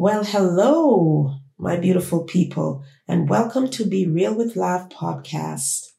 Well, 0.00 0.22
hello, 0.22 1.40
my 1.58 1.76
beautiful 1.76 2.22
people, 2.22 2.84
and 3.08 3.28
welcome 3.28 3.68
to 3.70 3.84
Be 3.84 4.06
Real 4.06 4.32
with 4.32 4.54
Lav 4.54 4.90
podcast. 4.90 5.90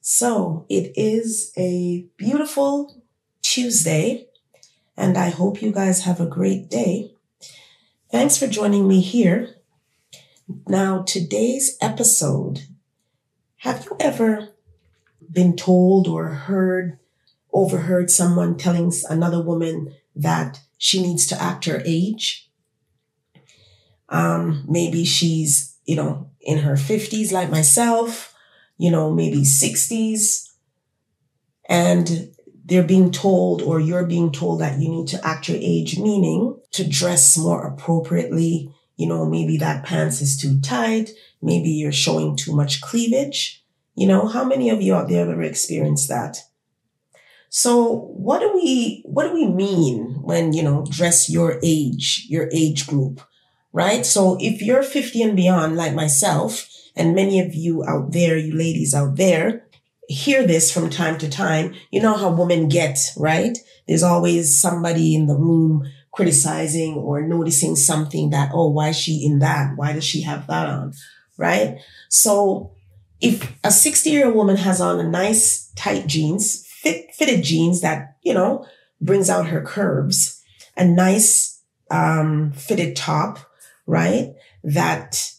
So, 0.00 0.66
it 0.68 0.92
is 0.94 1.50
a 1.58 2.06
beautiful 2.16 3.02
Tuesday, 3.42 4.28
and 4.96 5.18
I 5.18 5.30
hope 5.30 5.60
you 5.60 5.72
guys 5.72 6.04
have 6.04 6.20
a 6.20 6.26
great 6.26 6.70
day. 6.70 7.10
Thanks 8.08 8.36
for 8.36 8.46
joining 8.46 8.86
me 8.86 9.00
here. 9.00 9.56
Now, 10.68 11.02
today's 11.02 11.76
episode 11.80 12.60
have 13.56 13.84
you 13.84 13.96
ever 13.98 14.50
been 15.28 15.56
told 15.56 16.06
or 16.06 16.28
heard, 16.28 17.00
overheard 17.52 18.12
someone 18.12 18.56
telling 18.56 18.92
another 19.10 19.42
woman 19.42 19.92
that 20.14 20.60
she 20.78 21.02
needs 21.02 21.26
to 21.26 21.42
act 21.42 21.64
her 21.64 21.82
age? 21.84 22.43
Um, 24.14 24.64
maybe 24.68 25.04
she's, 25.04 25.76
you 25.86 25.96
know, 25.96 26.30
in 26.40 26.58
her 26.58 26.74
50s 26.74 27.32
like 27.32 27.50
myself, 27.50 28.32
you 28.78 28.88
know, 28.88 29.12
maybe 29.12 29.38
60s. 29.38 30.50
And 31.68 32.30
they're 32.64 32.84
being 32.84 33.10
told 33.10 33.60
or 33.60 33.80
you're 33.80 34.06
being 34.06 34.30
told 34.30 34.60
that 34.60 34.78
you 34.78 34.88
need 34.88 35.08
to 35.08 35.26
act 35.26 35.48
your 35.48 35.58
age, 35.60 35.98
meaning 35.98 36.56
to 36.70 36.88
dress 36.88 37.36
more 37.36 37.66
appropriately. 37.66 38.72
You 38.96 39.08
know, 39.08 39.26
maybe 39.28 39.56
that 39.56 39.84
pants 39.84 40.20
is 40.20 40.36
too 40.36 40.60
tight. 40.60 41.10
Maybe 41.42 41.70
you're 41.70 41.90
showing 41.90 42.36
too 42.36 42.54
much 42.54 42.80
cleavage. 42.80 43.64
You 43.96 44.06
know, 44.06 44.28
how 44.28 44.44
many 44.44 44.70
of 44.70 44.80
you 44.80 44.94
out 44.94 45.08
there 45.08 45.26
have 45.26 45.28
ever 45.30 45.42
experienced 45.42 46.08
that? 46.08 46.38
So 47.48 48.12
what 48.14 48.38
do 48.38 48.52
we, 48.54 49.02
what 49.06 49.24
do 49.24 49.34
we 49.34 49.48
mean 49.48 50.22
when, 50.22 50.52
you 50.52 50.62
know, 50.62 50.86
dress 50.88 51.28
your 51.28 51.58
age, 51.64 52.26
your 52.28 52.48
age 52.52 52.86
group? 52.86 53.20
Right? 53.74 54.06
So 54.06 54.38
if 54.40 54.62
you're 54.62 54.84
50 54.84 55.20
and 55.20 55.36
beyond, 55.36 55.76
like 55.76 55.94
myself, 55.94 56.70
and 56.96 57.14
many 57.14 57.40
of 57.40 57.54
you 57.54 57.84
out 57.84 58.12
there, 58.12 58.38
you 58.38 58.56
ladies 58.56 58.94
out 58.94 59.16
there, 59.16 59.66
hear 60.08 60.46
this 60.46 60.72
from 60.72 60.88
time 60.88 61.18
to 61.18 61.28
time. 61.28 61.74
You 61.90 62.00
know 62.00 62.14
how 62.14 62.30
women 62.30 62.68
get, 62.68 62.98
right? 63.16 63.58
There's 63.88 64.04
always 64.04 64.58
somebody 64.58 65.14
in 65.14 65.26
the 65.26 65.36
room 65.36 65.82
criticizing 66.12 66.94
or 66.94 67.26
noticing 67.26 67.74
something 67.74 68.30
that, 68.30 68.50
oh, 68.54 68.70
why 68.70 68.90
is 68.90 68.96
she 68.96 69.26
in 69.26 69.40
that? 69.40 69.72
Why 69.74 69.92
does 69.92 70.04
she 70.04 70.22
have 70.22 70.46
that 70.46 70.68
on? 70.68 70.92
Right? 71.36 71.78
So 72.08 72.76
if 73.20 73.52
a 73.64 73.72
60 73.72 74.08
year 74.08 74.26
old 74.26 74.36
woman 74.36 74.56
has 74.56 74.80
on 74.80 75.00
a 75.00 75.08
nice 75.08 75.72
tight 75.74 76.06
jeans, 76.06 76.64
fit, 76.64 77.12
fitted 77.12 77.42
jeans 77.42 77.80
that, 77.80 78.18
you 78.22 78.34
know, 78.34 78.64
brings 79.00 79.28
out 79.28 79.48
her 79.48 79.62
curves, 79.62 80.40
a 80.76 80.84
nice, 80.84 81.60
um, 81.90 82.52
fitted 82.52 82.94
top, 82.94 83.40
right? 83.86 84.34
That, 84.62 85.30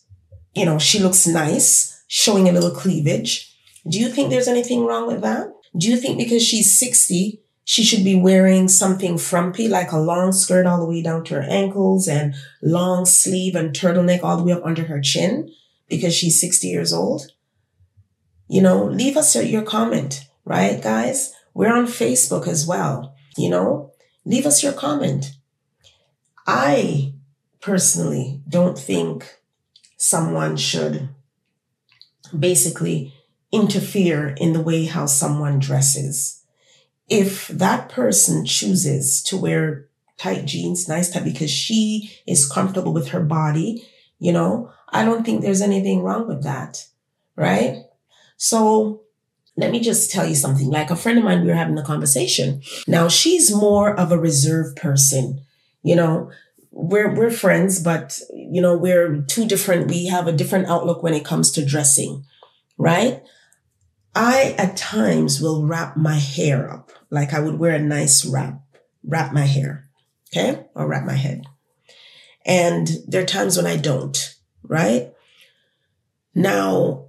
you 0.53 0.65
know, 0.65 0.79
she 0.79 0.99
looks 0.99 1.27
nice, 1.27 2.03
showing 2.07 2.47
a 2.47 2.51
little 2.51 2.71
cleavage. 2.71 3.55
Do 3.87 3.99
you 3.99 4.09
think 4.09 4.29
there's 4.29 4.47
anything 4.47 4.85
wrong 4.85 5.07
with 5.07 5.21
that? 5.21 5.47
Do 5.77 5.89
you 5.89 5.97
think 5.97 6.17
because 6.17 6.43
she's 6.43 6.79
60, 6.79 7.41
she 7.65 7.83
should 7.83 8.03
be 8.03 8.15
wearing 8.15 8.67
something 8.67 9.17
frumpy, 9.17 9.67
like 9.67 9.91
a 9.91 9.97
long 9.97 10.31
skirt 10.31 10.67
all 10.67 10.79
the 10.79 10.85
way 10.85 11.01
down 11.01 11.23
to 11.25 11.35
her 11.35 11.41
ankles 11.49 12.07
and 12.07 12.35
long 12.61 13.05
sleeve 13.05 13.55
and 13.55 13.75
turtleneck 13.75 14.23
all 14.23 14.37
the 14.37 14.43
way 14.43 14.53
up 14.53 14.63
under 14.63 14.83
her 14.83 15.01
chin 15.01 15.51
because 15.89 16.15
she's 16.15 16.39
60 16.39 16.67
years 16.67 16.93
old? 16.93 17.31
You 18.47 18.61
know, 18.61 18.85
leave 18.85 19.17
us 19.17 19.35
your 19.35 19.63
comment, 19.63 20.27
right, 20.45 20.81
guys? 20.81 21.33
We're 21.55 21.73
on 21.73 21.87
Facebook 21.87 22.47
as 22.47 22.67
well. 22.67 23.15
You 23.35 23.49
know, 23.49 23.91
leave 24.23 24.45
us 24.45 24.61
your 24.61 24.73
comment. 24.73 25.31
I 26.45 27.14
personally 27.65 28.39
don't 28.47 28.77
think 28.77 29.39
someone 29.97 30.55
should 30.55 31.09
basically 32.37 33.11
interfere 33.51 34.35
in 34.37 34.53
the 34.53 34.61
way 34.61 34.85
how 34.85 35.07
someone 35.07 35.57
dresses. 35.57 36.43
If 37.09 37.47
that 37.47 37.89
person 37.89 38.45
chooses 38.45 39.23
to 39.23 39.37
wear 39.37 39.87
tight 40.17 40.45
jeans, 40.45 40.87
nice 40.87 41.09
tight, 41.09 41.23
because 41.23 41.49
she 41.49 42.11
is 42.27 42.47
comfortable 42.47 42.93
with 42.93 43.07
her 43.07 43.21
body, 43.21 43.83
you 44.19 44.31
know, 44.31 44.71
I 44.89 45.03
don't 45.03 45.25
think 45.25 45.41
there's 45.41 45.61
anything 45.61 46.03
wrong 46.03 46.27
with 46.27 46.43
that. 46.43 46.85
Right? 47.35 47.83
So 48.37 49.01
let 49.57 49.71
me 49.71 49.79
just 49.79 50.11
tell 50.11 50.27
you 50.27 50.35
something. 50.35 50.69
Like 50.69 50.91
a 50.91 50.95
friend 50.95 51.17
of 51.17 51.23
mine, 51.23 51.41
we 51.41 51.47
were 51.47 51.55
having 51.55 51.79
a 51.79 51.83
conversation. 51.83 52.61
Now 52.87 53.07
she's 53.07 53.51
more 53.51 53.99
of 53.99 54.11
a 54.11 54.19
reserved 54.19 54.77
person. 54.77 55.41
You 55.81 55.95
know, 55.95 56.31
we're 56.75 57.15
we're 57.15 57.31
friends, 57.31 57.81
but 57.81 58.19
you 58.33 58.61
know, 58.61 58.77
we're 58.77 59.21
two 59.21 59.47
different. 59.47 59.87
We 59.89 60.07
have 60.07 60.27
a 60.27 60.33
different 60.33 60.67
outlook 60.67 61.01
when 61.01 61.13
it 61.13 61.23
comes 61.23 61.49
to 61.53 61.65
dressing, 61.65 62.25
right? 62.77 63.23
I 64.13 64.55
at 64.57 64.75
times 64.75 65.39
will 65.41 65.65
wrap 65.65 65.95
my 65.95 66.15
hair 66.15 66.69
up, 66.71 66.91
like 67.09 67.33
I 67.33 67.39
would 67.39 67.59
wear 67.59 67.75
a 67.75 67.79
nice 67.79 68.25
wrap, 68.25 68.61
wrap 69.05 69.33
my 69.33 69.45
hair, 69.45 69.87
okay, 70.29 70.65
or 70.75 70.85
wrap 70.85 71.05
my 71.05 71.15
head. 71.15 71.45
And 72.45 72.89
there 73.07 73.23
are 73.23 73.25
times 73.25 73.55
when 73.55 73.65
I 73.65 73.77
don't, 73.77 74.35
right? 74.61 75.13
Now, 76.35 77.05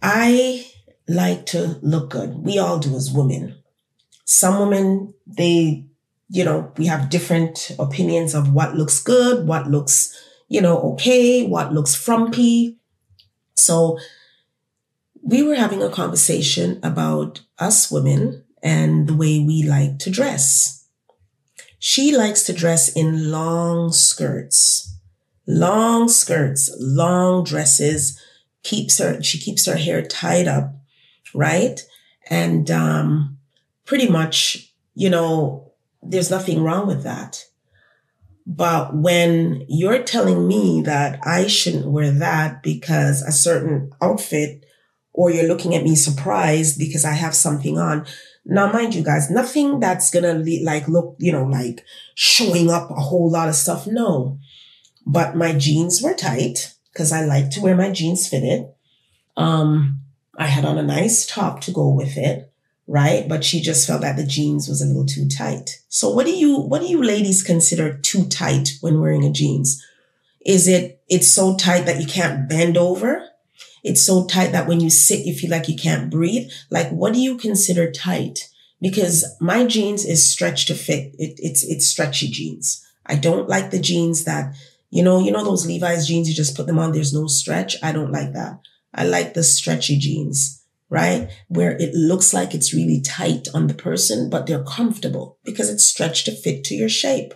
I 0.00 0.66
like 1.08 1.46
to 1.46 1.78
look 1.82 2.10
good. 2.10 2.38
We 2.38 2.58
all 2.58 2.78
do 2.78 2.94
as 2.94 3.10
women. 3.10 3.56
Some 4.24 4.60
women, 4.60 5.14
they 5.26 5.86
you 6.34 6.44
know, 6.44 6.72
we 6.76 6.86
have 6.86 7.10
different 7.10 7.70
opinions 7.78 8.34
of 8.34 8.52
what 8.52 8.74
looks 8.74 9.00
good, 9.00 9.46
what 9.46 9.70
looks, 9.70 10.12
you 10.48 10.60
know, 10.60 10.80
okay, 10.80 11.46
what 11.46 11.72
looks 11.72 11.94
frumpy. 11.94 12.76
So 13.54 13.98
we 15.22 15.44
were 15.44 15.54
having 15.54 15.80
a 15.80 15.88
conversation 15.88 16.80
about 16.82 17.42
us 17.60 17.88
women 17.88 18.42
and 18.64 19.06
the 19.06 19.14
way 19.14 19.38
we 19.38 19.62
like 19.62 20.00
to 20.00 20.10
dress. 20.10 20.88
She 21.78 22.16
likes 22.16 22.42
to 22.46 22.52
dress 22.52 22.88
in 22.88 23.30
long 23.30 23.92
skirts, 23.92 24.92
long 25.46 26.08
skirts, 26.08 26.68
long 26.80 27.44
dresses, 27.44 28.20
keeps 28.64 28.98
her, 28.98 29.22
she 29.22 29.38
keeps 29.38 29.66
her 29.66 29.76
hair 29.76 30.02
tied 30.02 30.48
up, 30.48 30.74
right? 31.32 31.80
And, 32.28 32.68
um, 32.72 33.38
pretty 33.84 34.08
much, 34.08 34.72
you 34.96 35.08
know, 35.08 35.63
there's 36.04 36.30
nothing 36.30 36.62
wrong 36.62 36.86
with 36.86 37.02
that. 37.02 37.44
But 38.46 38.94
when 38.94 39.64
you're 39.68 40.02
telling 40.02 40.46
me 40.46 40.82
that 40.82 41.18
I 41.24 41.46
shouldn't 41.46 41.90
wear 41.90 42.10
that 42.10 42.62
because 42.62 43.22
a 43.22 43.32
certain 43.32 43.90
outfit, 44.02 44.64
or 45.14 45.30
you're 45.30 45.48
looking 45.48 45.74
at 45.74 45.84
me 45.84 45.94
surprised 45.94 46.78
because 46.78 47.04
I 47.04 47.12
have 47.12 47.34
something 47.34 47.78
on. 47.78 48.04
Now, 48.44 48.70
mind 48.70 48.94
you 48.94 49.02
guys, 49.02 49.30
nothing 49.30 49.80
that's 49.80 50.10
gonna 50.10 50.44
like 50.62 50.88
look, 50.88 51.16
you 51.18 51.32
know, 51.32 51.44
like 51.44 51.84
showing 52.14 52.68
up 52.68 52.90
a 52.90 52.94
whole 52.94 53.30
lot 53.30 53.48
of 53.48 53.54
stuff. 53.54 53.86
No, 53.86 54.38
but 55.06 55.36
my 55.36 55.52
jeans 55.56 56.02
were 56.02 56.14
tight 56.14 56.74
because 56.92 57.12
I 57.12 57.24
like 57.24 57.50
to 57.52 57.60
wear 57.60 57.76
my 57.76 57.90
jeans 57.90 58.28
fitted. 58.28 58.66
Um, 59.36 60.00
I 60.36 60.46
had 60.46 60.64
on 60.64 60.78
a 60.78 60.82
nice 60.82 61.26
top 61.26 61.60
to 61.62 61.70
go 61.70 61.88
with 61.88 62.16
it 62.16 62.52
right? 62.86 63.28
But 63.28 63.44
she 63.44 63.60
just 63.60 63.86
felt 63.86 64.02
that 64.02 64.16
the 64.16 64.26
jeans 64.26 64.68
was 64.68 64.82
a 64.82 64.86
little 64.86 65.06
too 65.06 65.28
tight. 65.28 65.82
So 65.88 66.10
what 66.10 66.26
do 66.26 66.32
you, 66.32 66.60
what 66.60 66.82
do 66.82 66.88
you 66.88 67.02
ladies 67.02 67.42
consider 67.42 67.96
too 67.98 68.26
tight 68.26 68.70
when 68.80 69.00
wearing 69.00 69.24
a 69.24 69.32
jeans? 69.32 69.82
Is 70.44 70.68
it, 70.68 71.02
it's 71.08 71.30
so 71.30 71.56
tight 71.56 71.86
that 71.86 72.00
you 72.00 72.06
can't 72.06 72.48
bend 72.48 72.76
over? 72.76 73.26
It's 73.82 74.04
so 74.04 74.26
tight 74.26 74.52
that 74.52 74.66
when 74.66 74.80
you 74.80 74.90
sit, 74.90 75.26
you 75.26 75.34
feel 75.34 75.50
like 75.50 75.68
you 75.68 75.76
can't 75.76 76.10
breathe. 76.10 76.50
Like, 76.70 76.90
what 76.90 77.14
do 77.14 77.20
you 77.20 77.36
consider 77.36 77.90
tight? 77.90 78.50
Because 78.80 79.24
my 79.40 79.66
jeans 79.66 80.04
is 80.04 80.26
stretched 80.26 80.68
to 80.68 80.74
fit. 80.74 81.14
It, 81.18 81.38
it's, 81.38 81.62
it's 81.64 81.86
stretchy 81.86 82.28
jeans. 82.28 82.86
I 83.06 83.16
don't 83.16 83.48
like 83.48 83.70
the 83.70 83.80
jeans 83.80 84.24
that, 84.24 84.54
you 84.90 85.02
know, 85.02 85.20
you 85.20 85.30
know, 85.30 85.44
those 85.44 85.66
Levi's 85.66 86.06
jeans, 86.06 86.28
you 86.28 86.34
just 86.34 86.56
put 86.56 86.66
them 86.66 86.78
on. 86.78 86.92
There's 86.92 87.14
no 87.14 87.26
stretch. 87.26 87.76
I 87.82 87.92
don't 87.92 88.12
like 88.12 88.32
that. 88.32 88.60
I 88.94 89.04
like 89.04 89.34
the 89.34 89.42
stretchy 89.42 89.98
jeans 89.98 90.63
right? 90.94 91.28
Where 91.48 91.72
it 91.72 91.92
looks 91.92 92.32
like 92.32 92.54
it's 92.54 92.72
really 92.72 93.00
tight 93.00 93.48
on 93.52 93.66
the 93.66 93.74
person, 93.74 94.30
but 94.30 94.46
they're 94.46 94.62
comfortable 94.62 95.38
because 95.44 95.68
it's 95.68 95.84
stretched 95.84 96.26
to 96.26 96.32
fit 96.32 96.62
to 96.64 96.76
your 96.76 96.88
shape. 96.88 97.34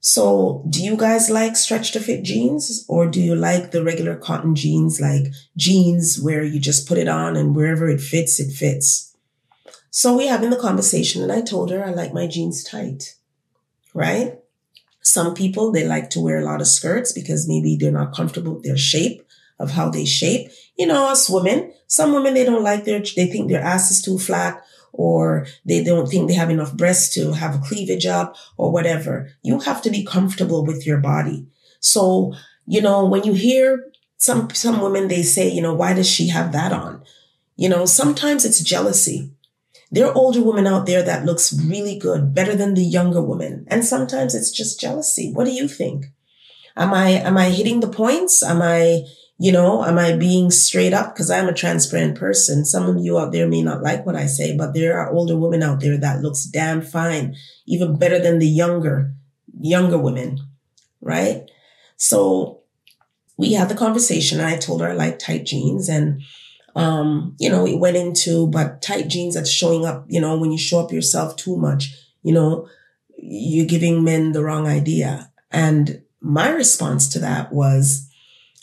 So 0.00 0.64
do 0.70 0.82
you 0.82 0.96
guys 0.96 1.28
like 1.28 1.54
stretch 1.54 1.92
to 1.92 2.00
fit 2.00 2.24
jeans 2.24 2.86
or 2.88 3.06
do 3.06 3.20
you 3.20 3.34
like 3.34 3.72
the 3.72 3.84
regular 3.84 4.16
cotton 4.16 4.54
jeans, 4.54 5.02
like 5.02 5.26
jeans 5.58 6.18
where 6.18 6.42
you 6.42 6.58
just 6.58 6.88
put 6.88 6.96
it 6.96 7.08
on 7.08 7.36
and 7.36 7.54
wherever 7.54 7.88
it 7.88 8.00
fits, 8.00 8.40
it 8.40 8.52
fits? 8.52 9.14
So 9.90 10.16
we 10.16 10.26
having 10.26 10.48
the 10.48 10.56
conversation 10.56 11.22
and 11.22 11.30
I 11.30 11.42
told 11.42 11.70
her 11.70 11.84
I 11.84 11.90
like 11.90 12.14
my 12.14 12.26
jeans 12.26 12.64
tight, 12.64 13.16
right? 13.92 14.38
Some 15.02 15.34
people, 15.34 15.70
they 15.70 15.86
like 15.86 16.08
to 16.10 16.20
wear 16.20 16.38
a 16.38 16.44
lot 16.44 16.62
of 16.62 16.68
skirts 16.68 17.12
because 17.12 17.46
maybe 17.46 17.76
they're 17.76 17.92
not 17.92 18.14
comfortable 18.14 18.54
with 18.54 18.64
their 18.64 18.78
shape 18.78 19.22
of 19.58 19.70
how 19.70 19.88
they 19.88 20.04
shape. 20.04 20.50
You 20.76 20.86
know, 20.86 21.08
us 21.08 21.30
women, 21.30 21.72
some 21.86 22.12
women, 22.12 22.34
they 22.34 22.44
don't 22.44 22.62
like 22.62 22.84
their, 22.84 23.00
they 23.00 23.26
think 23.26 23.48
their 23.48 23.62
ass 23.62 23.90
is 23.90 24.02
too 24.02 24.18
flat 24.18 24.62
or 24.92 25.46
they 25.64 25.82
don't 25.82 26.08
think 26.08 26.28
they 26.28 26.34
have 26.34 26.50
enough 26.50 26.76
breasts 26.76 27.12
to 27.14 27.32
have 27.32 27.54
a 27.54 27.58
cleavage 27.58 28.06
up 28.06 28.36
or 28.56 28.70
whatever. 28.70 29.30
You 29.42 29.60
have 29.60 29.82
to 29.82 29.90
be 29.90 30.04
comfortable 30.04 30.64
with 30.64 30.86
your 30.86 30.98
body. 30.98 31.46
So, 31.80 32.32
you 32.66 32.80
know, 32.80 33.04
when 33.04 33.24
you 33.24 33.34
hear 33.34 33.90
some, 34.16 34.50
some 34.50 34.80
women, 34.80 35.08
they 35.08 35.22
say, 35.22 35.48
you 35.48 35.60
know, 35.60 35.74
why 35.74 35.94
does 35.94 36.08
she 36.08 36.28
have 36.28 36.52
that 36.52 36.72
on? 36.72 37.02
You 37.56 37.68
know, 37.68 37.86
sometimes 37.86 38.44
it's 38.44 38.60
jealousy. 38.60 39.30
There 39.90 40.06
are 40.06 40.14
older 40.14 40.42
women 40.42 40.66
out 40.66 40.86
there 40.86 41.02
that 41.02 41.24
looks 41.24 41.52
really 41.52 41.98
good, 41.98 42.34
better 42.34 42.56
than 42.56 42.74
the 42.74 42.82
younger 42.82 43.22
woman. 43.22 43.64
And 43.68 43.84
sometimes 43.84 44.34
it's 44.34 44.50
just 44.50 44.80
jealousy. 44.80 45.32
What 45.32 45.44
do 45.44 45.52
you 45.52 45.68
think? 45.68 46.06
Am 46.76 46.92
I, 46.92 47.10
am 47.10 47.36
I 47.36 47.50
hitting 47.50 47.80
the 47.80 47.88
points? 47.88 48.42
Am 48.42 48.60
I, 48.60 49.02
you 49.38 49.52
know, 49.52 49.84
am 49.84 49.98
I 49.98 50.16
being 50.16 50.50
straight 50.50 50.92
up? 50.92 51.14
Cause 51.16 51.30
I'm 51.30 51.48
a 51.48 51.54
transparent 51.54 52.18
person. 52.18 52.64
Some 52.64 52.88
of 52.88 53.02
you 53.02 53.18
out 53.18 53.32
there 53.32 53.48
may 53.48 53.62
not 53.62 53.82
like 53.82 54.04
what 54.06 54.16
I 54.16 54.26
say, 54.26 54.56
but 54.56 54.74
there 54.74 54.98
are 54.98 55.12
older 55.12 55.36
women 55.36 55.62
out 55.62 55.80
there 55.80 55.96
that 55.98 56.22
looks 56.22 56.44
damn 56.44 56.82
fine, 56.82 57.36
even 57.66 57.98
better 57.98 58.18
than 58.18 58.38
the 58.38 58.46
younger, 58.46 59.12
younger 59.60 59.98
women, 59.98 60.38
right? 61.00 61.48
So 61.96 62.62
we 63.36 63.52
had 63.52 63.68
the 63.68 63.74
conversation 63.74 64.40
and 64.40 64.48
I 64.48 64.56
told 64.56 64.80
her 64.80 64.88
I 64.88 64.92
like 64.92 65.18
tight 65.18 65.46
jeans 65.46 65.88
and 65.88 66.22
um, 66.76 67.36
you 67.38 67.48
know, 67.48 67.66
it 67.66 67.78
went 67.78 67.96
into, 67.96 68.48
but 68.48 68.82
tight 68.82 69.08
jeans 69.08 69.34
that's 69.34 69.50
showing 69.50 69.84
up, 69.84 70.06
you 70.08 70.20
know, 70.20 70.36
when 70.36 70.50
you 70.50 70.58
show 70.58 70.80
up 70.80 70.92
yourself 70.92 71.36
too 71.36 71.56
much, 71.56 71.94
you 72.22 72.32
know, 72.32 72.68
you're 73.16 73.66
giving 73.66 74.02
men 74.02 74.32
the 74.32 74.42
wrong 74.42 74.66
idea. 74.66 75.30
And 75.52 76.02
my 76.24 76.48
response 76.48 77.08
to 77.10 77.18
that 77.18 77.52
was, 77.52 78.10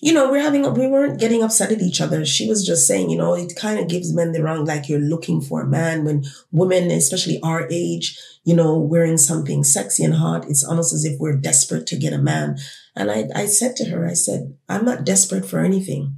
you 0.02 0.12
know, 0.12 0.32
we're 0.32 0.42
having, 0.42 0.64
we 0.74 0.88
weren't 0.88 1.20
getting 1.20 1.44
upset 1.44 1.72
at 1.72 1.82
each 1.82 2.02
other. 2.02 2.26
She 2.26 2.50
was 2.50 2.66
just 2.66 2.88
saying, 2.88 3.12
you 3.12 3.18
know, 3.18 3.36
it 3.36 3.56
kind 3.56 3.80
of 3.80 3.88
gives 3.88 4.14
men 4.14 4.32
the 4.32 4.42
wrong, 4.42 4.66
like 4.66 4.90
you're 4.90 5.00
looking 5.00 5.42
for 5.42 5.62
a 5.62 5.68
man 5.68 6.04
when 6.04 6.24
women, 6.52 6.90
especially 6.90 7.40
our 7.44 7.68
age, 7.72 8.20
you 8.44 8.56
know, 8.56 8.80
wearing 8.80 9.18
something 9.18 9.64
sexy 9.64 10.04
and 10.04 10.16
hot. 10.16 10.50
It's 10.50 10.64
almost 10.64 10.92
as 10.92 11.06
if 11.06 11.20
we're 11.20 11.38
desperate 11.38 11.86
to 11.88 11.96
get 11.96 12.14
a 12.14 12.18
man. 12.18 12.58
And 12.96 13.12
I, 13.12 13.26
I 13.36 13.46
said 13.46 13.76
to 13.76 13.86
her, 13.92 14.08
I 14.08 14.14
said, 14.14 14.58
I'm 14.68 14.84
not 14.84 15.06
desperate 15.06 15.46
for 15.46 15.60
anything. 15.60 16.16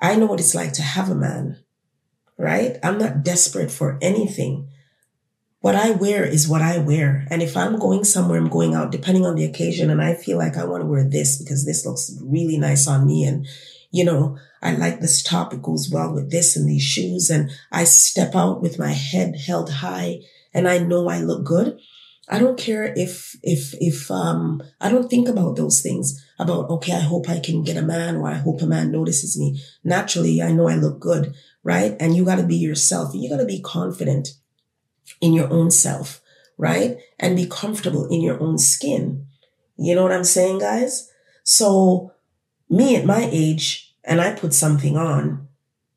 I 0.00 0.16
know 0.16 0.24
what 0.24 0.40
it's 0.40 0.54
like 0.54 0.72
to 0.74 0.82
have 0.82 1.10
a 1.10 1.14
man, 1.14 1.58
right? 2.38 2.78
I'm 2.82 2.96
not 2.96 3.22
desperate 3.22 3.70
for 3.70 3.98
anything. 4.00 4.69
What 5.60 5.74
I 5.74 5.90
wear 5.90 6.24
is 6.24 6.48
what 6.48 6.62
I 6.62 6.78
wear. 6.78 7.26
And 7.30 7.42
if 7.42 7.54
I'm 7.54 7.78
going 7.78 8.04
somewhere, 8.04 8.38
I'm 8.38 8.48
going 8.48 8.74
out, 8.74 8.90
depending 8.90 9.26
on 9.26 9.34
the 9.34 9.44
occasion, 9.44 9.90
and 9.90 10.00
I 10.00 10.14
feel 10.14 10.38
like 10.38 10.56
I 10.56 10.64
want 10.64 10.82
to 10.82 10.86
wear 10.86 11.04
this 11.04 11.36
because 11.36 11.66
this 11.66 11.84
looks 11.84 12.18
really 12.22 12.56
nice 12.56 12.88
on 12.88 13.06
me. 13.06 13.24
And, 13.24 13.46
you 13.90 14.02
know, 14.02 14.38
I 14.62 14.72
like 14.72 15.00
this 15.00 15.22
top. 15.22 15.52
It 15.52 15.60
goes 15.60 15.90
well 15.92 16.14
with 16.14 16.30
this 16.30 16.56
and 16.56 16.66
these 16.66 16.82
shoes. 16.82 17.28
And 17.28 17.50
I 17.70 17.84
step 17.84 18.34
out 18.34 18.62
with 18.62 18.78
my 18.78 18.92
head 18.92 19.36
held 19.36 19.70
high 19.70 20.20
and 20.54 20.66
I 20.66 20.78
know 20.78 21.10
I 21.10 21.18
look 21.18 21.44
good. 21.44 21.78
I 22.26 22.38
don't 22.38 22.58
care 22.58 22.94
if, 22.96 23.36
if, 23.42 23.74
if, 23.80 24.10
um, 24.10 24.62
I 24.80 24.88
don't 24.90 25.10
think 25.10 25.28
about 25.28 25.56
those 25.56 25.82
things 25.82 26.24
about, 26.38 26.70
okay, 26.70 26.94
I 26.94 27.00
hope 27.00 27.28
I 27.28 27.38
can 27.38 27.64
get 27.64 27.76
a 27.76 27.82
man 27.82 28.16
or 28.16 28.28
I 28.28 28.34
hope 28.34 28.62
a 28.62 28.66
man 28.66 28.92
notices 28.92 29.38
me. 29.38 29.60
Naturally, 29.84 30.40
I 30.40 30.52
know 30.52 30.68
I 30.68 30.76
look 30.76 31.00
good, 31.00 31.34
right? 31.64 31.96
And 32.00 32.16
you 32.16 32.24
got 32.24 32.36
to 32.36 32.46
be 32.46 32.56
yourself. 32.56 33.14
You 33.14 33.28
got 33.28 33.38
to 33.38 33.46
be 33.46 33.60
confident 33.60 34.28
in 35.20 35.32
your 35.32 35.50
own 35.50 35.70
self, 35.70 36.20
right? 36.56 36.98
And 37.18 37.36
be 37.36 37.46
comfortable 37.46 38.08
in 38.08 38.20
your 38.20 38.40
own 38.40 38.58
skin. 38.58 39.26
You 39.76 39.94
know 39.94 40.02
what 40.02 40.12
I'm 40.12 40.24
saying, 40.24 40.58
guys? 40.58 41.10
So 41.42 42.12
me 42.68 42.96
at 42.96 43.04
my 43.04 43.28
age, 43.30 43.94
and 44.04 44.20
I 44.20 44.32
put 44.32 44.54
something 44.54 44.96
on, 44.96 45.48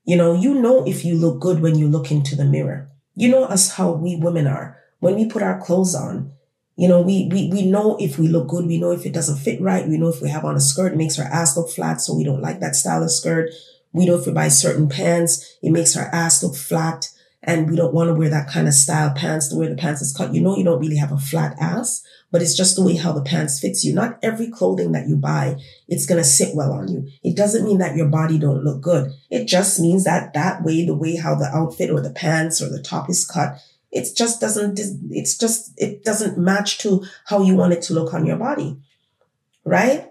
you 0.06 0.16
know, 0.16 0.34
you 0.34 0.54
know 0.54 0.86
if 0.86 1.06
you 1.06 1.16
look 1.16 1.40
good 1.40 1.62
when 1.62 1.78
you 1.78 1.88
look 1.88 2.12
into 2.12 2.36
the 2.36 2.46
mirror. 2.46 2.90
You 3.16 3.30
know 3.30 3.44
us 3.46 3.74
how 3.74 3.92
we 3.92 4.16
women 4.16 4.48
are 4.48 4.78
when 5.00 5.16
we 5.16 5.26
put 5.26 5.44
our 5.44 5.60
clothes 5.60 5.94
on, 5.94 6.31
you 6.76 6.88
know, 6.88 7.02
we, 7.02 7.30
we, 7.31 7.50
we 7.50 7.66
know 7.66 7.98
if 7.98 8.18
we 8.18 8.28
look 8.28 8.48
good. 8.48 8.66
We 8.66 8.80
know 8.80 8.92
if 8.92 9.06
it 9.06 9.14
doesn't 9.14 9.38
fit 9.38 9.62
right. 9.62 9.88
We 9.88 9.98
know 9.98 10.08
if 10.08 10.22
we 10.22 10.30
have 10.30 10.46
on 10.46 10.56
a 10.56 10.62
skirt, 10.62 10.94
it 10.94 10.98
makes 10.98 11.19
our 11.19 11.26
ass 11.26 11.56
look 11.56 11.69
flat. 11.69 12.02
So 12.02 12.16
we 12.16 12.24
don't 12.24 12.42
like 12.42 12.60
that 12.62 12.76
style 12.76 13.04
of 13.04 13.12
skirt. 13.12 13.52
We 13.92 14.06
know 14.06 14.16
if 14.16 14.26
we 14.26 14.31
buy 14.31 14.48
certain 14.48 14.90
pants, 14.90 15.58
it 15.62 15.72
makes 15.72 15.96
our 15.96 16.06
ass 16.14 16.42
look 16.42 16.56
flat. 16.56 17.10
And 17.45 17.69
we 17.69 17.75
don't 17.75 17.94
want 17.94 18.07
to 18.07 18.13
wear 18.13 18.30
that 18.30 18.48
kind 18.48 18.69
of 18.69 18.74
style 18.74 19.13
pants, 19.13 19.50
the 19.50 19.57
way 19.57 19.68
the 19.68 19.75
pants 19.75 20.01
is 20.01 20.16
cut. 20.16 20.34
You 20.34 20.42
know, 20.42 20.56
you 20.56 20.63
don't 20.63 20.80
really 20.80 20.95
have 20.95 21.12
a 21.12 21.18
flat 21.18 21.57
ass, 21.60 22.01
but 22.31 22.42
it's 22.42 22.56
just 22.56 22.78
the 22.78 22.84
way 22.84 22.95
how 22.95 23.12
the 23.12 23.22
pants 23.22 23.60
fits 23.60 23.84
you. 23.84 23.94
Not 23.94 24.18
every 24.24 24.50
clothing 24.50 24.94
that 24.94 25.10
you 25.10 25.18
buy, 25.18 25.57
it's 25.90 26.06
going 26.06 26.22
to 26.22 26.28
sit 26.28 26.56
well 26.56 26.72
on 26.72 26.88
you. 26.88 27.10
It 27.22 27.36
doesn't 27.36 27.66
mean 27.66 27.80
that 27.80 27.98
your 27.98 28.07
body 28.07 28.40
don't 28.40 28.63
look 28.63 28.81
good. 28.81 29.12
It 29.30 29.45
just 29.45 29.80
means 29.81 30.06
that 30.06 30.34
that 30.34 30.63
way, 30.63 30.86
the 30.86 30.95
way 30.95 31.18
how 31.18 31.36
the 31.36 31.45
outfit 31.54 31.90
or 31.90 32.00
the 32.00 32.12
pants 32.12 32.62
or 32.62 32.69
the 32.69 32.81
top 32.81 33.10
is 33.10 33.28
cut, 33.28 33.57
it 33.92 34.07
just 34.16 34.40
doesn't, 34.40 34.80
it's 35.12 35.38
just, 35.38 35.74
it 35.78 36.06
doesn't 36.06 36.38
match 36.38 36.78
to 36.80 37.06
how 37.25 37.44
you 37.44 37.56
want 37.56 37.74
it 37.74 37.81
to 37.84 37.94
look 37.94 38.13
on 38.13 38.25
your 38.25 38.38
body. 38.38 38.78
Right? 39.66 40.10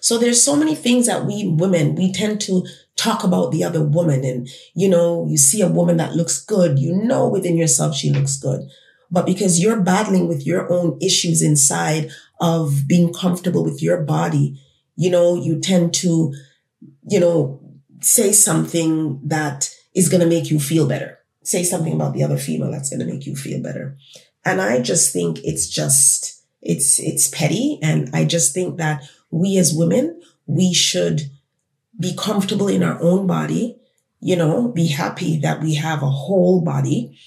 So 0.00 0.16
there's 0.16 0.42
so 0.42 0.56
many 0.56 0.74
things 0.74 1.06
that 1.06 1.26
we 1.26 1.48
women, 1.48 1.94
we 1.94 2.12
tend 2.12 2.40
to 2.42 2.66
talk 3.00 3.24
about 3.24 3.50
the 3.50 3.64
other 3.64 3.82
woman. 3.82 4.24
And, 4.24 4.48
you 4.74 4.88
know, 4.88 5.26
you 5.28 5.36
see 5.36 5.62
a 5.62 5.68
woman 5.68 5.96
that 5.96 6.14
looks 6.14 6.42
good, 6.44 6.78
you 6.78 6.94
know 6.94 7.28
within 7.28 7.56
yourself 7.56 7.94
she 7.94 8.10
looks 8.10 8.36
good. 8.36 8.68
But 9.10 9.26
because 9.26 9.60
you're 9.60 9.80
battling 9.80 10.28
with 10.28 10.46
your 10.46 10.70
own 10.72 10.98
issues 11.00 11.42
inside 11.42 12.10
of 12.40 12.86
being 12.86 13.12
comfortable 13.12 13.64
with 13.64 13.82
your 13.82 14.02
body, 14.02 14.60
you 14.96 15.10
know, 15.10 15.34
you 15.34 15.58
tend 15.58 15.94
to, 15.94 16.32
you 17.08 17.18
know, 17.18 17.60
say 18.00 18.32
something 18.32 19.20
that 19.24 19.74
is 19.94 20.08
going 20.08 20.20
to 20.20 20.28
make 20.28 20.50
you 20.50 20.60
feel 20.60 20.86
better 20.86 21.20
say 21.42 21.62
something 21.64 21.92
about 21.92 22.14
the 22.14 22.22
other 22.22 22.36
female 22.36 22.70
that's 22.70 22.90
going 22.90 23.00
to 23.00 23.12
make 23.12 23.26
you 23.26 23.34
feel 23.34 23.62
better. 23.62 23.96
And 24.44 24.60
I 24.60 24.80
just 24.80 25.12
think 25.12 25.38
it's 25.44 25.68
just, 25.68 26.42
it's, 26.62 26.98
it's 27.00 27.28
petty. 27.28 27.78
And 27.82 28.10
I 28.14 28.24
just 28.24 28.54
think 28.54 28.78
that 28.78 29.02
we 29.30 29.58
as 29.58 29.74
women, 29.74 30.20
we 30.46 30.72
should 30.72 31.30
be 32.00 32.14
comfortable 32.16 32.68
in 32.68 32.82
our 32.82 33.00
own 33.00 33.26
body, 33.26 33.78
you 34.20 34.34
know, 34.34 34.68
be 34.68 34.88
happy 34.88 35.38
that 35.38 35.60
we 35.60 35.74
have 35.74 36.02
a 36.02 36.10
whole 36.10 36.62
body, 36.62 37.18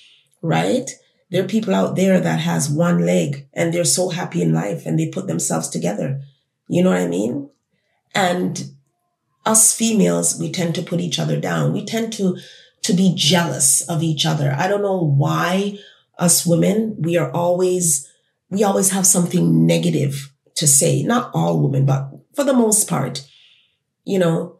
right? 0.41 0.89
There 1.29 1.43
are 1.43 1.47
people 1.47 1.73
out 1.73 1.95
there 1.95 2.19
that 2.19 2.39
has 2.39 2.69
one 2.69 3.05
leg 3.05 3.47
and 3.53 3.73
they're 3.73 3.85
so 3.85 4.09
happy 4.09 4.41
in 4.41 4.53
life 4.53 4.85
and 4.85 4.99
they 4.99 5.09
put 5.09 5.27
themselves 5.27 5.69
together. 5.69 6.21
You 6.67 6.83
know 6.83 6.89
what 6.89 7.01
I 7.01 7.07
mean? 7.07 7.49
And 8.15 8.71
us 9.45 9.75
females, 9.75 10.39
we 10.39 10.51
tend 10.51 10.75
to 10.75 10.81
put 10.81 10.99
each 10.99 11.19
other 11.19 11.39
down. 11.39 11.73
We 11.73 11.85
tend 11.85 12.13
to 12.13 12.37
to 12.83 12.93
be 12.93 13.13
jealous 13.15 13.81
of 13.89 14.03
each 14.03 14.25
other. 14.25 14.53
I 14.57 14.67
don't 14.67 14.81
know 14.81 14.99
why 14.99 15.79
us 16.19 16.45
women, 16.45 16.95
we 16.99 17.17
are 17.17 17.31
always, 17.31 18.11
we 18.49 18.63
always 18.63 18.91
have 18.91 19.07
something 19.07 19.65
negative 19.65 20.31
to 20.55 20.67
say. 20.67 21.01
Not 21.01 21.31
all 21.33 21.61
women, 21.61 21.85
but 21.85 22.09
for 22.35 22.43
the 22.43 22.53
most 22.53 22.89
part, 22.89 23.25
you 24.03 24.19
know, 24.19 24.59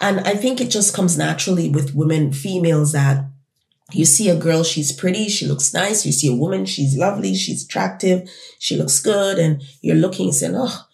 and 0.00 0.20
I 0.20 0.34
think 0.34 0.60
it 0.60 0.70
just 0.70 0.94
comes 0.94 1.16
naturally 1.16 1.68
with 1.68 1.94
women, 1.94 2.32
females 2.32 2.92
that 2.92 3.24
you 3.92 4.04
see 4.04 4.28
a 4.28 4.36
girl, 4.36 4.64
she's 4.64 4.92
pretty, 4.92 5.28
she 5.28 5.46
looks 5.46 5.72
nice. 5.72 6.04
You 6.04 6.12
see 6.12 6.28
a 6.32 6.36
woman, 6.36 6.66
she's 6.66 6.96
lovely, 6.96 7.34
she's 7.34 7.64
attractive, 7.64 8.28
she 8.58 8.76
looks 8.76 9.00
good. 9.00 9.38
And 9.38 9.62
you're 9.80 9.96
looking 9.96 10.26
and 10.26 10.34
saying, 10.34 10.54
oh, 10.56 10.86